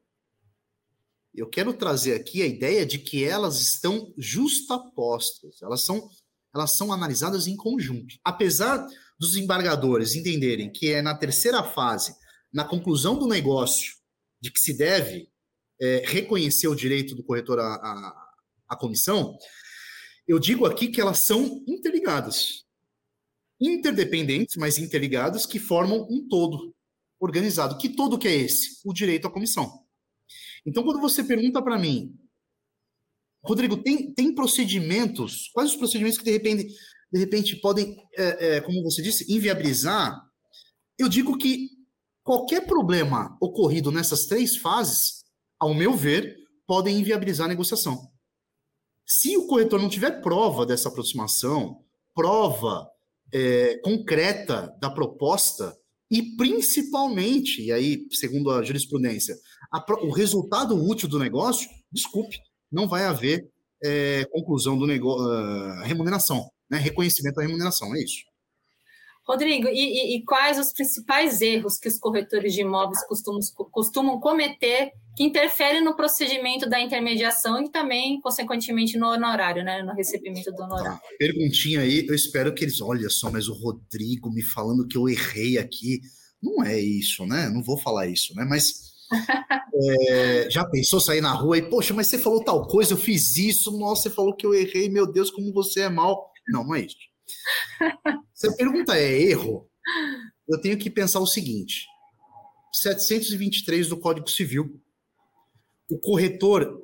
Eu 1.32 1.48
quero 1.48 1.72
trazer 1.72 2.14
aqui 2.14 2.42
a 2.42 2.46
ideia 2.46 2.84
de 2.84 2.98
que 2.98 3.24
elas 3.24 3.60
estão 3.60 4.12
justapostas, 4.18 5.62
elas 5.62 5.82
são, 5.82 6.10
elas 6.52 6.76
são 6.76 6.92
analisadas 6.92 7.46
em 7.46 7.56
conjunto. 7.56 8.16
Apesar 8.24 8.84
dos 9.18 9.36
embargadores 9.36 10.14
entenderem 10.14 10.72
que 10.72 10.92
é 10.92 11.00
na 11.00 11.16
terceira 11.16 11.62
fase, 11.62 12.14
na 12.52 12.64
conclusão 12.64 13.16
do 13.16 13.28
negócio, 13.28 13.94
de 14.40 14.50
que 14.50 14.58
se 14.58 14.76
deve 14.76 15.29
é, 15.80 16.02
reconhecer 16.06 16.68
o 16.68 16.74
direito 16.74 17.14
do 17.14 17.24
corretor 17.24 17.58
à, 17.58 17.74
à, 17.74 18.30
à 18.68 18.76
comissão, 18.76 19.36
eu 20.26 20.38
digo 20.38 20.66
aqui 20.66 20.88
que 20.88 21.00
elas 21.00 21.20
são 21.20 21.64
interligadas. 21.66 22.64
Interdependentes, 23.60 24.56
mas 24.56 24.78
interligadas, 24.78 25.44
que 25.44 25.58
formam 25.58 26.06
um 26.10 26.26
todo 26.28 26.74
organizado. 27.18 27.76
Que 27.78 27.88
todo 27.88 28.18
que 28.18 28.28
é 28.28 28.34
esse? 28.34 28.80
O 28.84 28.92
direito 28.92 29.26
à 29.26 29.30
comissão. 29.30 29.84
Então, 30.64 30.82
quando 30.82 31.00
você 31.00 31.24
pergunta 31.24 31.62
para 31.62 31.78
mim, 31.78 32.14
Rodrigo, 33.42 33.82
tem, 33.82 34.12
tem 34.12 34.34
procedimentos, 34.34 35.48
quais 35.52 35.70
os 35.70 35.76
procedimentos 35.76 36.18
que 36.18 36.24
de 36.24 36.30
repente, 36.30 36.74
de 37.10 37.18
repente 37.18 37.56
podem, 37.56 37.96
é, 38.16 38.56
é, 38.56 38.60
como 38.60 38.82
você 38.82 39.02
disse, 39.02 39.32
inviabilizar? 39.32 40.20
Eu 40.98 41.08
digo 41.08 41.36
que 41.38 41.70
qualquer 42.22 42.66
problema 42.66 43.36
ocorrido 43.40 43.90
nessas 43.90 44.26
três 44.26 44.56
fases, 44.56 45.19
ao 45.60 45.74
meu 45.74 45.94
ver, 45.94 46.36
podem 46.66 46.98
inviabilizar 46.98 47.44
a 47.44 47.48
negociação. 47.48 48.08
Se 49.06 49.36
o 49.36 49.46
corretor 49.46 49.80
não 49.80 49.88
tiver 49.88 50.22
prova 50.22 50.64
dessa 50.64 50.88
aproximação, 50.88 51.84
prova 52.14 52.88
é, 53.32 53.78
concreta 53.84 54.74
da 54.80 54.90
proposta, 54.90 55.76
e 56.10 56.36
principalmente, 56.36 57.62
e 57.62 57.72
aí, 57.72 58.06
segundo 58.10 58.50
a 58.50 58.62
jurisprudência, 58.62 59.36
a, 59.72 59.84
o 60.02 60.10
resultado 60.10 60.74
útil 60.74 61.08
do 61.08 61.18
negócio, 61.18 61.68
desculpe, 61.92 62.36
não 62.70 62.88
vai 62.88 63.04
haver 63.04 63.48
é, 63.82 64.24
conclusão 64.32 64.76
do 64.76 64.86
negócio, 64.86 65.24
uh, 65.24 65.82
remuneração, 65.84 66.50
né? 66.68 66.78
reconhecimento 66.78 67.36
da 67.36 67.42
remuneração, 67.42 67.94
é 67.94 68.02
isso. 68.02 68.24
Rodrigo, 69.26 69.68
e, 69.68 69.72
e, 69.72 70.16
e, 70.16 70.24
quais 70.24 70.58
os 70.58 70.72
principais 70.72 71.40
erros 71.40 71.78
que 71.78 71.88
os 71.88 71.98
corretores 71.98 72.52
de 72.52 72.62
imóveis 72.62 73.06
costumam, 73.06 73.40
costumam 73.70 74.18
cometer 74.18 74.90
que 75.20 75.24
interferem 75.24 75.84
no 75.84 75.94
procedimento 75.94 76.66
da 76.66 76.80
intermediação 76.80 77.62
e 77.62 77.68
também, 77.68 78.18
consequentemente, 78.22 78.96
no 78.96 79.06
honorário, 79.06 79.62
né? 79.62 79.82
No 79.82 79.92
recebimento 79.92 80.50
do 80.50 80.62
honorário. 80.62 80.98
Tá. 80.98 81.02
Perguntinha 81.18 81.80
aí, 81.80 82.06
eu 82.08 82.14
espero 82.14 82.54
que 82.54 82.64
eles, 82.64 82.80
olha 82.80 83.10
só, 83.10 83.30
mas 83.30 83.46
o 83.46 83.52
Rodrigo 83.52 84.32
me 84.32 84.42
falando 84.42 84.88
que 84.88 84.96
eu 84.96 85.06
errei 85.06 85.58
aqui. 85.58 86.00
Não 86.42 86.64
é 86.64 86.80
isso, 86.80 87.26
né? 87.26 87.50
Não 87.50 87.62
vou 87.62 87.76
falar 87.76 88.06
isso, 88.06 88.34
né? 88.34 88.46
Mas 88.48 88.94
é, 89.74 90.48
já 90.50 90.64
pensou 90.64 90.98
sair 90.98 91.20
na 91.20 91.34
rua 91.34 91.58
e, 91.58 91.62
poxa, 91.68 91.92
mas 91.92 92.06
você 92.06 92.18
falou 92.18 92.42
tal 92.42 92.66
coisa, 92.66 92.94
eu 92.94 92.98
fiz 92.98 93.36
isso, 93.36 93.78
nossa, 93.78 94.04
você 94.04 94.10
falou 94.10 94.34
que 94.34 94.46
eu 94.46 94.54
errei, 94.54 94.88
meu 94.88 95.06
Deus, 95.06 95.30
como 95.30 95.52
você 95.52 95.80
é 95.80 95.88
mal. 95.90 96.30
Não, 96.48 96.64
não 96.64 96.74
é 96.74 96.80
isso. 96.80 96.96
Se 98.32 98.48
a 98.48 98.52
pergunta 98.52 98.96
é 98.96 99.20
erro, 99.20 99.68
eu 100.48 100.58
tenho 100.62 100.78
que 100.78 100.88
pensar 100.88 101.20
o 101.20 101.26
seguinte: 101.26 101.84
723 102.72 103.86
do 103.86 103.98
Código 103.98 104.30
Civil. 104.30 104.80
O 105.90 105.98
corretor, 105.98 106.80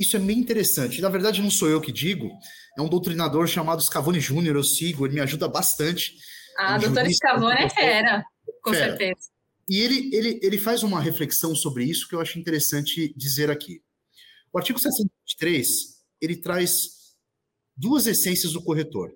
isso 0.00 0.16
é 0.16 0.20
bem 0.20 0.38
interessante. 0.38 1.00
Na 1.00 1.08
verdade, 1.08 1.40
não 1.40 1.50
sou 1.50 1.68
eu 1.68 1.80
que 1.80 1.92
digo, 1.92 2.28
é 2.76 2.82
um 2.82 2.88
doutrinador 2.88 3.46
chamado 3.46 3.82
Scavone 3.82 4.20
Júnior, 4.20 4.56
eu 4.56 4.64
sigo, 4.64 5.06
ele 5.06 5.14
me 5.14 5.20
ajuda 5.20 5.48
bastante. 5.48 6.14
Ah, 6.58 6.74
é 6.74 6.78
um 6.78 6.80
doutor 6.80 7.10
Scavone 7.10 7.62
é 7.62 7.70
fera, 7.70 8.24
com 8.62 8.72
fera. 8.72 8.96
certeza. 8.96 9.30
E 9.68 9.78
ele, 9.78 10.14
ele, 10.14 10.40
ele 10.42 10.58
faz 10.58 10.82
uma 10.82 11.00
reflexão 11.00 11.54
sobre 11.54 11.84
isso 11.84 12.08
que 12.08 12.14
eu 12.14 12.20
acho 12.20 12.38
interessante 12.38 13.14
dizer 13.16 13.50
aqui. 13.50 13.80
O 14.52 14.58
artigo 14.58 14.78
723, 14.78 15.66
ele 16.20 16.36
traz 16.36 17.14
duas 17.76 18.06
essências 18.06 18.52
do 18.52 18.62
corretor. 18.62 19.10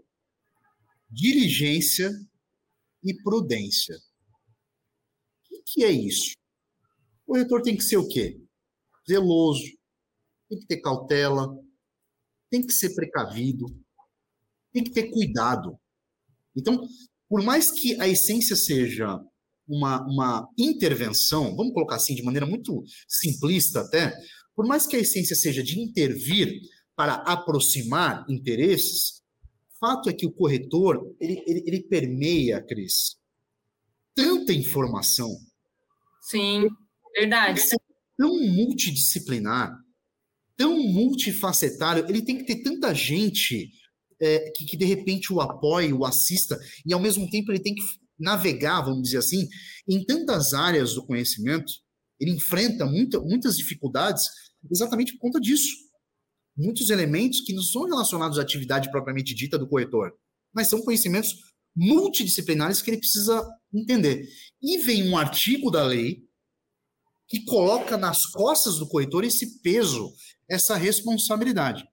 Diligência 1.11 2.11
e 3.05 3.15
prudência. 3.23 3.97
O 5.53 5.63
que 5.65 5.85
é 5.85 5.91
isso? 5.91 6.33
O 7.27 7.33
corretor 7.33 7.63
tem 7.63 7.77
que 7.77 7.85
ser 7.85 7.99
o 7.99 8.09
quê? 8.09 8.41
Zeloso, 9.09 9.65
tem 10.49 10.59
que 10.59 10.67
ter 10.67 10.81
cautela, 10.81 11.49
tem 12.51 12.65
que 12.65 12.73
ser 12.73 12.95
precavido, 12.95 13.67
tem 14.73 14.85
que 14.85 14.91
ter 14.91 15.11
cuidado. 15.11 15.79
Então, 16.57 16.87
por 17.29 17.43
mais 17.43 17.71
que 17.71 18.01
a 18.01 18.09
essência 18.09 18.57
seja 18.57 19.21
uma, 19.67 20.03
uma 20.07 20.49
intervenção, 20.59 21.55
vamos 21.55 21.75
colocar 21.75 21.97
assim 21.97 22.15
de 22.15 22.23
maneira 22.23 22.47
muito 22.47 22.83
simplista 23.07 23.81
até, 23.81 24.15
por 24.55 24.67
mais 24.67 24.87
que 24.87 24.97
a 24.97 25.01
essência 25.01 25.37
seja 25.37 25.63
de 25.63 25.79
intervir 25.79 26.61
para 26.97 27.15
aproximar 27.15 28.25
interesses, 28.29 29.23
fato 29.79 30.09
é 30.09 30.13
que 30.13 30.27
o 30.27 30.33
corretor 30.33 31.15
ele, 31.21 31.43
ele, 31.47 31.63
ele 31.67 31.83
permeia, 31.83 32.61
Cris, 32.61 33.17
tanta 34.15 34.53
informação. 34.53 35.31
Sim, 36.23 36.69
verdade. 37.15 37.61
É 37.61 37.88
tão 38.19 38.37
multidisciplinar, 38.37 39.73
tão 40.57 40.77
multifacetário, 40.77 42.05
ele 42.09 42.21
tem 42.21 42.37
que 42.37 42.45
ter 42.45 42.63
tanta 42.63 42.93
gente 42.93 43.71
é, 44.21 44.51
que, 44.51 44.65
que 44.67 44.77
de 44.77 44.85
repente 44.85 45.33
o 45.33 45.41
apoie, 45.41 45.93
o 45.93 46.05
assista, 46.05 46.59
e 46.85 46.93
ao 46.93 47.01
mesmo 47.01 47.31
tempo 47.31 47.53
ele 47.53 47.61
tem 47.61 47.75
que 47.75 47.83
navegar, 48.19 48.83
vamos 48.83 49.05
dizer 49.05 49.19
assim, 49.19 49.49
em 49.87 50.05
tantas 50.05 50.53
áreas 50.53 50.95
do 50.95 51.07
conhecimento, 51.07 51.73
ele 52.19 52.33
enfrenta 52.33 52.85
muita, 52.85 53.21
muitas 53.21 53.57
dificuldades 53.57 54.25
exatamente 54.69 55.13
por 55.13 55.21
conta 55.21 55.41
disso. 55.41 55.69
Muitos 56.57 56.91
elementos 56.91 57.41
que 57.41 57.53
não 57.53 57.63
são 57.63 57.85
relacionados 57.85 58.37
à 58.37 58.43
atividade 58.43 58.91
propriamente 58.91 59.33
dita 59.33 59.57
do 59.57 59.69
corretor, 59.69 60.13
mas 60.53 60.69
são 60.69 60.83
conhecimentos 60.83 61.33
multidisciplinares 61.77 62.83
que 62.83 62.91
ele 62.91 62.99
precisa 62.99 63.49
entender. 63.73 64.27
E 64.61 64.79
vem 64.79 65.09
um 65.09 65.17
artigo 65.17 65.71
da 65.71 65.85
lei 65.85 66.28
que 67.29 67.45
coloca 67.45 67.97
nas 67.97 68.25
costas 68.27 68.79
do 68.79 68.89
corretor 68.89 69.23
esse 69.23 69.61
peso, 69.61 70.11
essa 70.49 70.77
responsabilidade. 70.77 71.87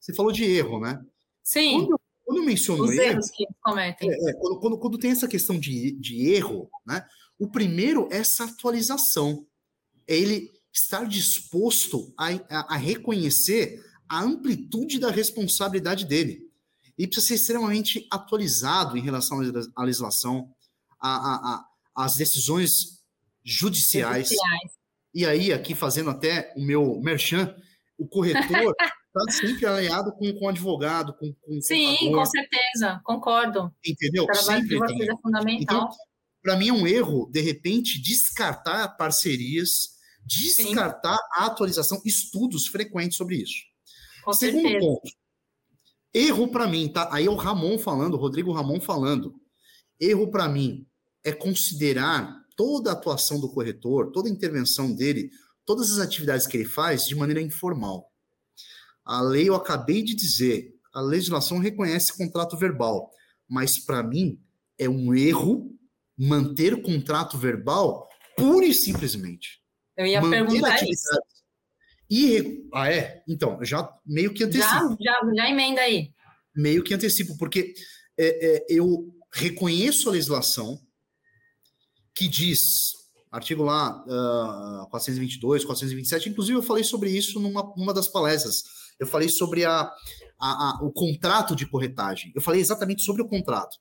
Você 0.00 0.14
falou 0.14 0.32
de 0.32 0.44
erro, 0.44 0.80
né? 0.80 0.98
Sim. 1.42 1.80
Quando, 1.80 2.00
quando 2.24 2.38
eu 2.38 2.44
menciono 2.44 2.84
Os 2.84 2.90
erro, 2.90 3.02
erros 3.02 3.30
que 3.30 3.46
cometem. 3.60 4.10
É, 4.10 4.30
é, 4.30 4.32
quando, 4.34 4.60
quando, 4.60 4.78
quando, 4.78 4.98
tem 4.98 5.10
essa 5.10 5.28
questão 5.28 5.58
de, 5.58 5.92
de 5.92 6.30
erro, 6.30 6.70
né? 6.86 7.06
O 7.38 7.50
primeiro 7.50 8.08
é 8.10 8.18
essa 8.18 8.44
atualização. 8.44 9.46
É 10.08 10.16
ele 10.16 10.50
estar 10.72 11.06
disposto 11.06 12.12
a, 12.18 12.28
a, 12.28 12.74
a 12.74 12.76
reconhecer 12.76 13.78
a 14.08 14.22
amplitude 14.22 14.98
da 14.98 15.10
responsabilidade 15.10 16.06
dele. 16.06 16.50
E 16.96 17.06
precisa 17.06 17.28
ser 17.28 17.34
extremamente 17.34 18.06
atualizado 18.10 18.96
em 18.96 19.02
relação 19.02 19.40
à 19.76 19.84
legislação, 19.84 20.54
às 21.94 22.14
decisões 22.14 23.03
judiciais. 23.44 24.28
judiciais. 24.28 24.72
E 25.14 25.24
aí, 25.26 25.52
aqui 25.52 25.74
fazendo 25.74 26.10
até 26.10 26.52
o 26.56 26.60
meu 26.60 27.00
merchan, 27.00 27.54
o 27.98 28.06
corretor 28.08 28.74
está 28.76 29.30
sempre 29.30 29.66
alinhado 29.66 30.12
com, 30.12 30.32
com 30.34 30.46
o 30.46 30.48
advogado, 30.48 31.14
com, 31.14 31.32
com 31.32 31.60
Sim, 31.60 31.96
contador. 31.96 32.14
com 32.14 32.26
certeza, 32.26 33.00
concordo. 33.04 33.74
Entendeu? 33.86 34.24
O 34.24 34.26
trabalho 34.26 34.62
sempre 34.62 34.68
de 34.68 34.78
vocês 34.78 35.08
é 35.08 35.16
fundamental. 35.22 35.76
Então, 35.76 35.88
para 36.42 36.56
mim 36.56 36.68
é 36.68 36.72
um 36.72 36.86
erro, 36.86 37.30
de 37.30 37.40
repente, 37.40 38.02
descartar 38.02 38.88
parcerias, 38.96 39.94
descartar 40.26 41.16
Sim. 41.16 41.24
a 41.36 41.46
atualização, 41.46 42.02
estudos 42.04 42.66
frequentes 42.66 43.16
sobre 43.16 43.36
isso. 43.36 43.62
Com 44.24 44.32
Segundo 44.32 44.62
certeza. 44.62 44.86
ponto, 44.86 45.10
erro 46.12 46.48
para 46.48 46.66
mim, 46.66 46.88
tá? 46.88 47.08
Aí 47.12 47.26
é 47.26 47.30
o 47.30 47.34
Ramon 47.34 47.78
falando, 47.78 48.14
o 48.14 48.18
Rodrigo 48.18 48.52
Ramon 48.52 48.80
falando. 48.80 49.34
Erro 50.00 50.30
para 50.30 50.48
mim 50.48 50.86
é 51.22 51.32
considerar 51.32 52.43
toda 52.56 52.90
a 52.90 52.92
atuação 52.92 53.40
do 53.40 53.50
corretor, 53.50 54.12
toda 54.12 54.28
a 54.28 54.32
intervenção 54.32 54.92
dele, 54.92 55.30
todas 55.64 55.90
as 55.90 55.98
atividades 55.98 56.46
que 56.46 56.56
ele 56.56 56.64
faz 56.64 57.06
de 57.06 57.14
maneira 57.14 57.40
informal. 57.40 58.10
A 59.04 59.20
lei, 59.20 59.48
eu 59.48 59.54
acabei 59.54 60.02
de 60.02 60.14
dizer, 60.14 60.74
a 60.92 61.00
legislação 61.00 61.58
reconhece 61.58 62.16
contrato 62.16 62.56
verbal, 62.56 63.10
mas 63.48 63.78
para 63.78 64.02
mim 64.02 64.40
é 64.78 64.88
um 64.88 65.14
erro 65.14 65.70
manter 66.16 66.80
contrato 66.80 67.36
verbal 67.36 68.08
pura 68.36 68.66
e 68.66 68.74
simplesmente. 68.74 69.60
Eu 69.96 70.06
ia 70.06 70.20
manter 70.20 70.46
perguntar 70.46 70.82
isso. 70.82 71.08
E, 72.10 72.68
ah, 72.72 72.92
é? 72.92 73.22
Então, 73.28 73.58
já 73.64 73.88
meio 74.04 74.32
que 74.32 74.44
antecipo. 74.44 74.96
Já, 75.00 75.12
já, 75.12 75.34
já 75.34 75.50
emenda 75.50 75.80
aí. 75.80 76.12
Meio 76.54 76.82
que 76.84 76.94
antecipo, 76.94 77.36
porque 77.36 77.74
é, 78.16 78.56
é, 78.56 78.66
eu 78.68 79.12
reconheço 79.32 80.08
a 80.08 80.12
legislação 80.12 80.80
que 82.14 82.28
diz, 82.28 82.92
artigo 83.30 83.62
lá 83.62 84.04
uh, 84.04 84.88
422, 84.90 85.64
427, 85.64 86.28
inclusive 86.28 86.58
eu 86.58 86.62
falei 86.62 86.84
sobre 86.84 87.10
isso 87.10 87.40
numa, 87.40 87.72
numa 87.76 87.92
das 87.92 88.08
palestras. 88.08 88.62
Eu 88.98 89.06
falei 89.06 89.28
sobre 89.28 89.64
a, 89.64 89.80
a, 89.80 89.90
a, 90.40 90.80
o 90.82 90.92
contrato 90.92 91.56
de 91.56 91.66
corretagem. 91.66 92.32
Eu 92.34 92.40
falei 92.40 92.60
exatamente 92.60 93.02
sobre 93.02 93.22
o 93.22 93.28
contrato. 93.28 93.76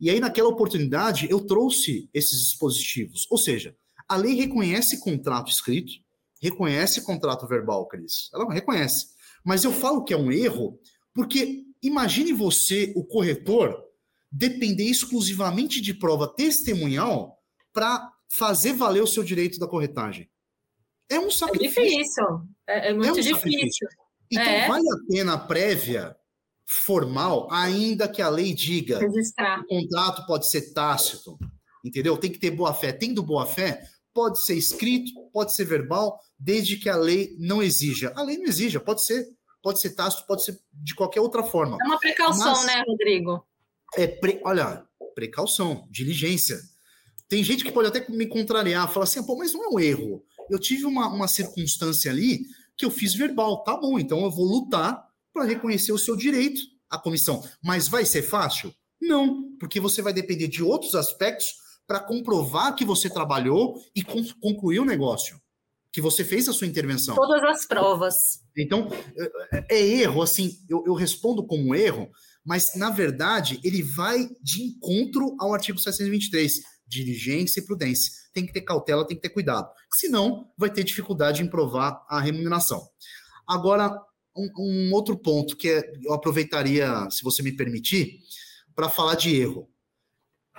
E 0.00 0.10
aí, 0.10 0.18
naquela 0.18 0.48
oportunidade, 0.48 1.28
eu 1.30 1.40
trouxe 1.46 2.08
esses 2.12 2.48
dispositivos. 2.48 3.26
Ou 3.30 3.38
seja, 3.38 3.76
a 4.08 4.16
lei 4.16 4.34
reconhece 4.34 4.98
contrato 4.98 5.50
escrito, 5.50 5.92
reconhece 6.40 7.02
contrato 7.02 7.46
verbal, 7.46 7.86
Cris. 7.86 8.28
Ela 8.34 8.52
reconhece. 8.52 9.08
Mas 9.44 9.62
eu 9.62 9.72
falo 9.72 10.02
que 10.02 10.12
é 10.12 10.16
um 10.16 10.32
erro 10.32 10.78
porque 11.14 11.64
imagine 11.82 12.32
você, 12.32 12.92
o 12.96 13.04
corretor, 13.04 13.76
depender 14.30 14.84
exclusivamente 14.84 15.80
de 15.80 15.94
prova 15.94 16.28
testemunhal 16.28 17.39
para 17.72 18.10
fazer 18.28 18.72
valer 18.72 19.02
o 19.02 19.06
seu 19.06 19.22
direito 19.22 19.58
da 19.58 19.66
corretagem. 19.66 20.30
É 21.08 21.18
um 21.18 21.30
sacrifício. 21.30 21.82
É 21.82 21.86
difícil. 21.86 22.26
É, 22.66 22.88
é 22.90 22.94
muito 22.94 23.08
é 23.08 23.12
um 23.12 23.14
difícil. 23.14 23.36
Sacrifício. 23.36 23.88
Então, 24.30 24.44
é. 24.44 24.68
vale 24.68 24.88
a 24.88 24.96
pena 25.08 25.32
a 25.34 25.38
prévia 25.38 26.16
formal, 26.64 27.48
ainda 27.50 28.08
que 28.08 28.22
a 28.22 28.28
lei 28.28 28.54
diga 28.54 29.00
Registrar. 29.00 29.64
que 29.66 29.74
o 29.74 29.80
contrato 29.80 30.24
pode 30.24 30.48
ser 30.48 30.72
tácito, 30.72 31.36
entendeu? 31.84 32.16
Tem 32.16 32.30
que 32.30 32.38
ter 32.38 32.52
boa 32.52 32.72
fé. 32.72 32.92
Tendo 32.92 33.24
boa 33.24 33.44
fé, 33.44 33.82
pode 34.14 34.40
ser 34.44 34.54
escrito, 34.54 35.10
pode 35.32 35.52
ser 35.52 35.64
verbal, 35.64 36.20
desde 36.38 36.76
que 36.76 36.88
a 36.88 36.96
lei 36.96 37.34
não 37.40 37.60
exija. 37.60 38.12
A 38.14 38.22
lei 38.22 38.38
não 38.38 38.46
exija, 38.46 38.78
pode 38.78 39.04
ser, 39.04 39.26
pode 39.60 39.80
ser 39.80 39.90
tácito, 39.90 40.24
pode 40.28 40.44
ser 40.44 40.60
de 40.72 40.94
qualquer 40.94 41.20
outra 41.20 41.42
forma. 41.42 41.76
É 41.80 41.84
uma 41.84 41.98
precaução, 41.98 42.52
Mas, 42.52 42.66
né, 42.66 42.84
Rodrigo? 42.86 43.44
É, 43.96 44.06
pre, 44.06 44.40
olha, 44.44 44.86
precaução, 45.14 45.88
diligência. 45.90 46.60
Tem 47.30 47.44
gente 47.44 47.62
que 47.62 47.70
pode 47.70 47.86
até 47.86 48.04
me 48.10 48.26
contrariar, 48.26 48.92
falar 48.92 49.04
assim, 49.04 49.22
pô, 49.22 49.36
mas 49.36 49.52
não 49.52 49.64
é 49.64 49.68
um 49.68 49.78
erro. 49.78 50.24
Eu 50.50 50.58
tive 50.58 50.84
uma, 50.84 51.06
uma 51.06 51.28
circunstância 51.28 52.10
ali 52.10 52.40
que 52.76 52.84
eu 52.84 52.90
fiz 52.90 53.14
verbal, 53.14 53.62
tá 53.62 53.76
bom, 53.76 54.00
então 54.00 54.24
eu 54.24 54.30
vou 54.32 54.44
lutar 54.44 55.06
para 55.32 55.44
reconhecer 55.44 55.92
o 55.92 55.98
seu 55.98 56.16
direito 56.16 56.60
à 56.90 56.98
comissão. 56.98 57.40
Mas 57.62 57.86
vai 57.86 58.04
ser 58.04 58.22
fácil? 58.22 58.74
Não, 59.00 59.56
porque 59.60 59.78
você 59.78 60.02
vai 60.02 60.12
depender 60.12 60.48
de 60.48 60.60
outros 60.60 60.96
aspectos 60.96 61.54
para 61.86 62.00
comprovar 62.00 62.74
que 62.74 62.84
você 62.84 63.08
trabalhou 63.08 63.80
e 63.94 64.02
concluiu 64.40 64.82
o 64.82 64.86
negócio, 64.86 65.40
que 65.92 66.00
você 66.00 66.24
fez 66.24 66.48
a 66.48 66.52
sua 66.52 66.66
intervenção. 66.66 67.14
Todas 67.14 67.44
as 67.44 67.64
provas. 67.64 68.40
Então, 68.56 68.88
é, 69.52 69.76
é 69.76 69.86
erro, 69.86 70.20
assim, 70.20 70.58
eu, 70.68 70.82
eu 70.84 70.94
respondo 70.94 71.46
como 71.46 71.76
erro, 71.76 72.10
mas 72.44 72.74
na 72.74 72.90
verdade 72.90 73.60
ele 73.62 73.82
vai 73.82 74.28
de 74.42 74.62
encontro 74.62 75.36
ao 75.38 75.54
artigo 75.54 75.78
723, 75.78 76.60
diligência 76.90 77.60
e 77.60 77.64
prudência. 77.64 78.12
Tem 78.32 78.44
que 78.44 78.52
ter 78.52 78.62
cautela, 78.62 79.06
tem 79.06 79.16
que 79.16 79.22
ter 79.22 79.30
cuidado. 79.30 79.70
Senão, 79.94 80.50
vai 80.58 80.70
ter 80.70 80.82
dificuldade 80.82 81.42
em 81.42 81.48
provar 81.48 82.04
a 82.08 82.20
remuneração. 82.20 82.86
Agora, 83.46 83.96
um, 84.36 84.48
um 84.58 84.92
outro 84.92 85.16
ponto 85.16 85.56
que 85.56 85.68
é, 85.68 85.82
eu 86.02 86.12
aproveitaria, 86.12 87.08
se 87.10 87.22
você 87.22 87.42
me 87.42 87.52
permitir, 87.52 88.18
para 88.74 88.88
falar 88.88 89.14
de 89.14 89.34
erro. 89.34 89.70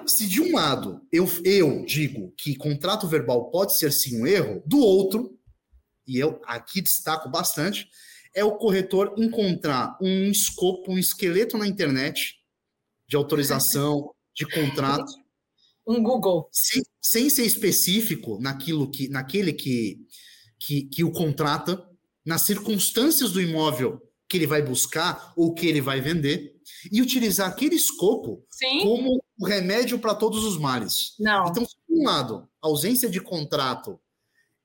Se 0.05 0.27
de 0.27 0.41
um 0.41 0.55
lado 0.55 1.01
eu, 1.11 1.27
eu 1.43 1.85
digo 1.85 2.33
que 2.37 2.55
contrato 2.55 3.07
verbal 3.07 3.51
pode 3.51 3.77
ser 3.77 3.91
sim 3.91 4.19
um 4.19 4.25
erro, 4.25 4.63
do 4.65 4.79
outro, 4.79 5.37
e 6.07 6.17
eu 6.17 6.41
aqui 6.45 6.81
destaco 6.81 7.29
bastante, 7.29 7.87
é 8.33 8.43
o 8.43 8.57
corretor 8.57 9.13
encontrar 9.17 9.97
um 10.01 10.31
escopo, 10.31 10.91
um 10.91 10.97
esqueleto 10.97 11.57
na 11.57 11.67
internet 11.67 12.35
de 13.07 13.15
autorização, 13.15 14.11
de 14.33 14.45
contrato. 14.47 15.11
Um 15.85 16.01
Google. 16.01 16.49
Sem, 16.51 16.83
sem 17.01 17.29
ser 17.29 17.45
específico 17.45 18.39
naquilo 18.39 18.89
que, 18.89 19.07
naquele 19.09 19.53
que, 19.53 19.99
que, 20.59 20.83
que 20.83 21.03
o 21.03 21.11
contrata, 21.11 21.83
nas 22.25 22.43
circunstâncias 22.43 23.31
do 23.31 23.41
imóvel 23.41 24.01
que 24.29 24.37
ele 24.37 24.47
vai 24.47 24.61
buscar 24.61 25.33
ou 25.35 25.53
que 25.53 25.67
ele 25.67 25.81
vai 25.81 25.99
vender, 25.99 26.55
e 26.89 27.01
utilizar 27.01 27.49
aquele 27.49 27.75
escopo 27.75 28.45
Sim. 28.49 28.79
como 28.81 29.21
o 29.37 29.45
remédio 29.45 29.99
para 29.99 30.15
todos 30.15 30.45
os 30.45 30.57
males. 30.57 31.15
Não. 31.19 31.47
Então, 31.47 31.65
se 31.65 31.75
de 31.87 31.99
um 31.99 32.05
lado, 32.05 32.47
a 32.61 32.67
ausência 32.67 33.09
de 33.09 33.19
contrato 33.19 33.99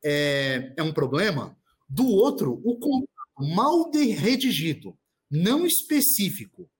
é, 0.05 0.73
é 0.77 0.83
um 0.83 0.93
problema, 0.93 1.57
do 1.89 2.07
outro, 2.07 2.61
o 2.65 2.79
contrato 2.79 3.11
mal 3.39 3.91
redigido, 3.93 4.97
não 5.31 5.67
específico, 5.67 6.71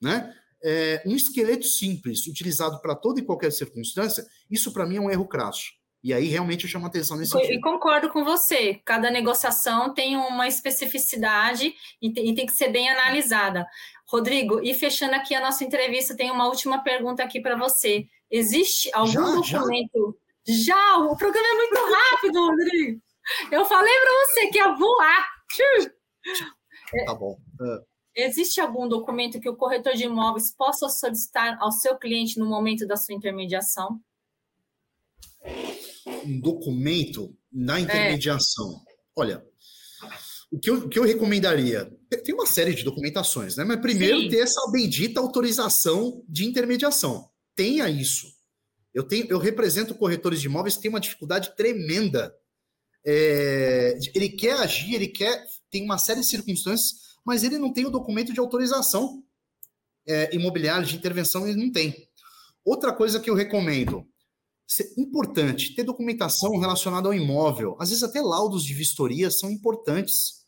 né? 0.00 0.34
É, 0.62 1.02
um 1.06 1.14
esqueleto 1.14 1.64
simples, 1.64 2.26
utilizado 2.26 2.80
para 2.80 2.94
toda 2.94 3.20
e 3.20 3.24
qualquer 3.24 3.50
circunstância, 3.50 4.26
isso 4.50 4.72
para 4.72 4.86
mim 4.86 4.96
é 4.96 5.00
um 5.00 5.10
erro 5.10 5.26
crasso. 5.26 5.72
E 6.02 6.14
aí 6.14 6.26
realmente 6.26 6.64
eu 6.64 6.70
chamo 6.70 6.86
atenção 6.86 7.16
nesse 7.16 7.32
sentido. 7.32 7.52
E 7.52 7.60
concordo 7.60 8.08
com 8.08 8.24
você. 8.24 8.80
Cada 8.84 9.10
negociação 9.10 9.92
tem 9.92 10.16
uma 10.16 10.48
especificidade 10.48 11.74
e 12.00 12.12
tem, 12.12 12.30
e 12.30 12.34
tem 12.34 12.46
que 12.46 12.52
ser 12.52 12.68
bem 12.68 12.88
analisada. 12.88 13.66
Rodrigo, 14.08 14.60
e 14.62 14.74
fechando 14.74 15.14
aqui 15.14 15.34
a 15.34 15.40
nossa 15.40 15.62
entrevista, 15.62 16.16
tem 16.16 16.30
uma 16.30 16.46
última 16.46 16.82
pergunta 16.82 17.22
aqui 17.22 17.40
para 17.40 17.56
você. 17.56 18.06
Existe 18.30 18.90
algum 18.94 19.12
já, 19.12 19.58
documento? 19.58 20.18
Já? 20.46 20.74
já? 20.74 20.96
O 20.98 21.16
programa 21.16 21.48
é 21.48 21.54
muito 21.54 21.94
rápido, 21.94 22.40
Rodrigo. 22.40 23.02
Eu 23.52 23.64
falei 23.66 23.94
para 24.00 24.26
você 24.26 24.46
que 24.48 24.58
ia 24.58 24.72
voar. 24.72 25.28
Tá 27.06 27.14
bom. 27.14 27.38
Uh. 27.60 27.89
Existe 28.20 28.60
algum 28.60 28.86
documento 28.88 29.40
que 29.40 29.48
o 29.48 29.56
corretor 29.56 29.94
de 29.94 30.04
imóveis 30.04 30.52
possa 30.52 30.88
solicitar 30.88 31.56
ao 31.60 31.72
seu 31.72 31.96
cliente 31.96 32.38
no 32.38 32.46
momento 32.46 32.86
da 32.86 32.96
sua 32.96 33.14
intermediação? 33.14 34.00
Um 36.24 36.40
documento 36.40 37.34
na 37.50 37.80
intermediação. 37.80 38.84
É. 38.86 38.92
Olha, 39.16 39.44
o 40.52 40.58
que, 40.58 40.68
eu, 40.68 40.74
o 40.78 40.88
que 40.88 40.98
eu 40.98 41.04
recomendaria? 41.04 41.90
Tem 42.24 42.34
uma 42.34 42.46
série 42.46 42.74
de 42.74 42.84
documentações, 42.84 43.56
né? 43.56 43.64
Mas 43.64 43.80
primeiro 43.80 44.20
Sim. 44.20 44.28
ter 44.28 44.40
essa 44.40 44.70
bendita 44.70 45.20
autorização 45.20 46.24
de 46.28 46.44
intermediação. 46.44 47.30
Tenha 47.54 47.88
isso. 47.88 48.26
Eu, 48.92 49.04
tenho, 49.04 49.26
eu 49.30 49.38
represento 49.38 49.94
corretores 49.94 50.40
de 50.40 50.46
imóveis 50.46 50.76
que 50.76 50.82
têm 50.82 50.90
uma 50.90 51.00
dificuldade 51.00 51.54
tremenda. 51.56 52.34
É, 53.06 53.96
ele 54.14 54.28
quer 54.28 54.54
agir, 54.54 54.94
ele 54.94 55.08
quer, 55.08 55.42
tem 55.70 55.84
uma 55.84 55.96
série 55.96 56.20
de 56.20 56.26
circunstâncias 56.26 57.09
mas 57.24 57.42
ele 57.42 57.58
não 57.58 57.72
tem 57.72 57.86
o 57.86 57.90
documento 57.90 58.32
de 58.32 58.40
autorização 58.40 59.22
é, 60.06 60.34
imobiliária, 60.34 60.86
de 60.86 60.96
intervenção, 60.96 61.46
ele 61.46 61.62
não 61.62 61.70
tem. 61.70 61.94
Outra 62.64 62.92
coisa 62.92 63.20
que 63.20 63.30
eu 63.30 63.34
recomendo, 63.34 64.06
importante, 64.96 65.74
ter 65.74 65.82
documentação 65.82 66.56
relacionada 66.58 67.08
ao 67.08 67.14
imóvel. 67.14 67.76
Às 67.80 67.88
vezes 67.88 68.04
até 68.04 68.20
laudos 68.20 68.64
de 68.64 68.72
vistoria 68.72 69.30
são 69.30 69.50
importantes, 69.50 70.44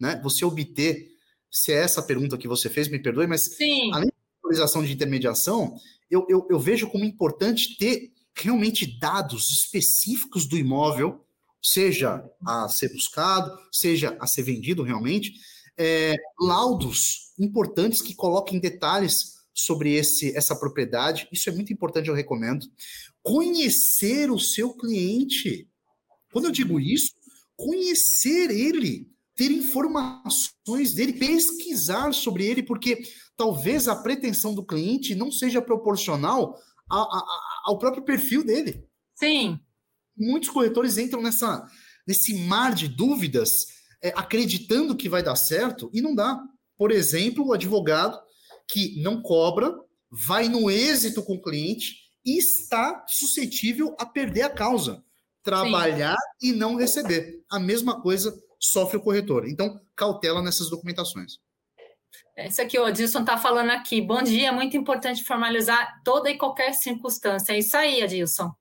né? 0.00 0.20
Você 0.22 0.44
obter, 0.44 1.08
se 1.50 1.72
é 1.72 1.76
essa 1.76 2.02
pergunta 2.02 2.38
que 2.38 2.48
você 2.48 2.70
fez, 2.70 2.88
me 2.88 2.98
perdoe, 2.98 3.26
mas 3.26 3.56
Sim. 3.56 3.92
além 3.92 4.08
da 4.08 4.14
autorização 4.42 4.82
de 4.82 4.92
intermediação, 4.92 5.76
eu, 6.10 6.26
eu, 6.28 6.46
eu 6.50 6.58
vejo 6.58 6.88
como 6.88 7.04
importante 7.04 7.76
ter 7.76 8.12
realmente 8.34 8.98
dados 8.98 9.50
específicos 9.50 10.46
do 10.46 10.56
imóvel, 10.56 11.24
seja 11.62 12.24
a 12.46 12.68
ser 12.68 12.92
buscado, 12.92 13.50
seja 13.72 14.16
a 14.20 14.26
ser 14.26 14.42
vendido 14.42 14.82
realmente, 14.82 15.32
é, 15.78 16.16
laudos 16.40 17.32
importantes 17.38 18.00
que 18.00 18.14
coloquem 18.14 18.58
detalhes 18.58 19.36
sobre 19.54 19.94
esse, 19.94 20.36
essa 20.36 20.54
propriedade. 20.54 21.28
Isso 21.32 21.48
é 21.48 21.52
muito 21.52 21.72
importante, 21.72 22.08
eu 22.08 22.14
recomendo. 22.14 22.66
Conhecer 23.22 24.30
o 24.30 24.38
seu 24.38 24.74
cliente. 24.74 25.68
Quando 26.32 26.46
eu 26.46 26.50
digo 26.50 26.78
isso, 26.78 27.12
conhecer 27.56 28.50
ele, 28.50 29.10
ter 29.34 29.50
informações 29.50 30.94
dele, 30.94 31.14
pesquisar 31.14 32.12
sobre 32.12 32.44
ele, 32.46 32.62
porque 32.62 33.02
talvez 33.36 33.88
a 33.88 33.96
pretensão 33.96 34.54
do 34.54 34.64
cliente 34.64 35.14
não 35.14 35.30
seja 35.30 35.62
proporcional 35.62 36.58
a, 36.90 36.98
a, 36.98 37.62
ao 37.64 37.78
próprio 37.78 38.04
perfil 38.04 38.44
dele. 38.44 38.84
Sim. 39.14 39.58
Muitos 40.16 40.50
corretores 40.50 40.98
entram 40.98 41.22
nessa, 41.22 41.66
nesse 42.06 42.34
mar 42.46 42.74
de 42.74 42.88
dúvidas 42.88 43.75
é, 44.02 44.12
acreditando 44.16 44.96
que 44.96 45.08
vai 45.08 45.22
dar 45.22 45.36
certo 45.36 45.90
e 45.92 46.00
não 46.00 46.14
dá. 46.14 46.40
Por 46.76 46.90
exemplo, 46.90 47.46
o 47.46 47.52
advogado 47.52 48.18
que 48.68 49.00
não 49.00 49.22
cobra, 49.22 49.74
vai 50.10 50.48
no 50.48 50.70
êxito 50.70 51.22
com 51.22 51.34
o 51.34 51.42
cliente 51.42 51.94
e 52.24 52.38
está 52.38 53.04
suscetível 53.08 53.94
a 53.98 54.06
perder 54.06 54.42
a 54.42 54.50
causa. 54.50 55.02
Trabalhar 55.42 56.16
Sim. 56.40 56.48
e 56.48 56.52
não 56.52 56.74
receber. 56.76 57.44
A 57.48 57.58
mesma 57.58 58.00
coisa 58.00 58.36
sofre 58.58 58.96
o 58.96 59.00
corretor. 59.00 59.48
Então, 59.48 59.80
cautela 59.94 60.42
nessas 60.42 60.68
documentações. 60.68 61.38
Isso 62.36 62.60
aqui, 62.60 62.78
o 62.78 62.84
Adilson 62.84 63.20
está 63.20 63.38
falando 63.38 63.70
aqui. 63.70 64.00
Bom 64.02 64.22
dia, 64.22 64.52
muito 64.52 64.76
importante 64.76 65.24
formalizar 65.24 66.02
toda 66.04 66.30
e 66.30 66.36
qualquer 66.36 66.74
circunstância. 66.74 67.52
É 67.52 67.58
isso 67.58 67.76
aí, 67.76 68.02
Adilson. 68.02 68.52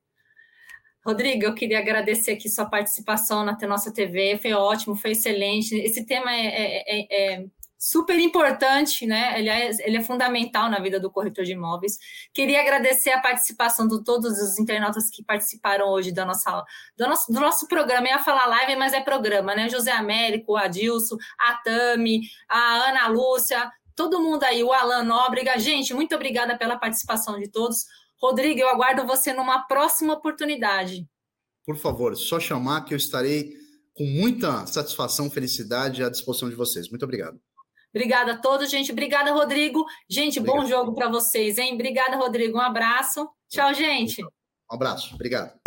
Rodrigo, 1.06 1.46
eu 1.46 1.54
queria 1.54 1.80
agradecer 1.80 2.32
aqui 2.32 2.50
sua 2.50 2.66
participação 2.66 3.46
na 3.46 3.56
nossa 3.68 3.94
TV, 3.94 4.40
foi 4.42 4.54
ótimo, 4.54 4.96
foi 4.96 5.12
excelente. 5.12 5.76
Esse 5.76 6.04
tema 6.06 6.32
é, 6.32 6.46
é, 6.48 6.84
é, 6.88 7.34
é 7.36 7.46
super 7.78 8.18
importante, 8.18 9.06
né? 9.06 9.38
Ele 9.40 9.48
é, 9.48 9.70
ele 9.88 9.98
é 9.98 10.02
fundamental 10.02 10.68
na 10.68 10.80
vida 10.80 11.00
do 11.00 11.12
corretor 11.12 11.46
de 11.46 11.52
imóveis. 11.52 12.00
Queria 12.34 12.60
agradecer 12.62 13.12
a 13.12 13.22
participação 13.22 13.88
de 13.88 14.04
todos 14.04 14.32
os 14.42 14.58
internautas 14.58 15.08
que 15.12 15.24
participaram 15.24 15.90
hoje 15.90 16.12
da 16.12 16.26
nossa, 16.26 16.64
do, 16.98 17.08
nosso, 17.08 17.32
do 17.32 17.40
nosso 17.40 17.68
programa. 17.68 18.08
Eu 18.08 18.14
ia 18.14 18.20
falar 18.20 18.48
live, 18.48 18.76
mas 18.76 18.92
é 18.94 19.02
programa, 19.02 19.54
né? 19.54 19.70
José 19.70 19.92
Américo, 19.92 20.56
Adilson, 20.56 21.18
a 21.40 21.54
Tami, 21.64 22.22
a 22.50 22.90
Ana 22.90 23.08
Lúcia, 23.10 23.72
todo 23.96 24.20
mundo 24.20 24.44
aí, 24.44 24.64
o 24.64 24.74
Alan 24.74 25.04
Nóbrega. 25.04 25.60
Gente, 25.60 25.94
muito 25.94 26.16
obrigada 26.16 26.58
pela 26.58 26.80
participação 26.80 27.40
de 27.40 27.48
todos. 27.48 27.86
Rodrigo, 28.22 28.60
eu 28.60 28.70
aguardo 28.70 29.06
você 29.06 29.34
numa 29.34 29.66
próxima 29.68 30.14
oportunidade. 30.14 31.08
Por 31.66 31.78
favor, 31.78 32.16
só 32.16 32.40
chamar 32.40 32.86
que 32.86 32.94
eu 32.94 32.98
estarei 32.98 33.54
com 33.96 34.06
muita 34.06 34.66
satisfação, 34.68 35.30
felicidade 35.30 36.04
à 36.04 36.10
disposição 36.10 36.50
de 36.50 36.56
vocês. 36.56 36.90
Muito 36.90 37.04
obrigado. 37.04 37.40
Obrigada 37.94 38.34
a 38.34 38.38
todos, 38.38 38.70
gente. 38.70 38.92
Obrigada, 38.92 39.32
Rodrigo. 39.32 39.86
Gente, 40.10 40.40
Obrigado. 40.40 40.62
bom 40.62 40.68
jogo 40.68 40.94
para 40.94 41.10
vocês, 41.10 41.58
hein? 41.58 41.74
Obrigada, 41.74 42.18
Rodrigo. 42.18 42.58
Um 42.58 42.62
abraço. 42.62 43.28
Tchau, 43.50 43.74
gente. 43.74 44.22
Um 44.22 44.76
abraço. 44.76 45.16
Obrigado. 45.16 45.65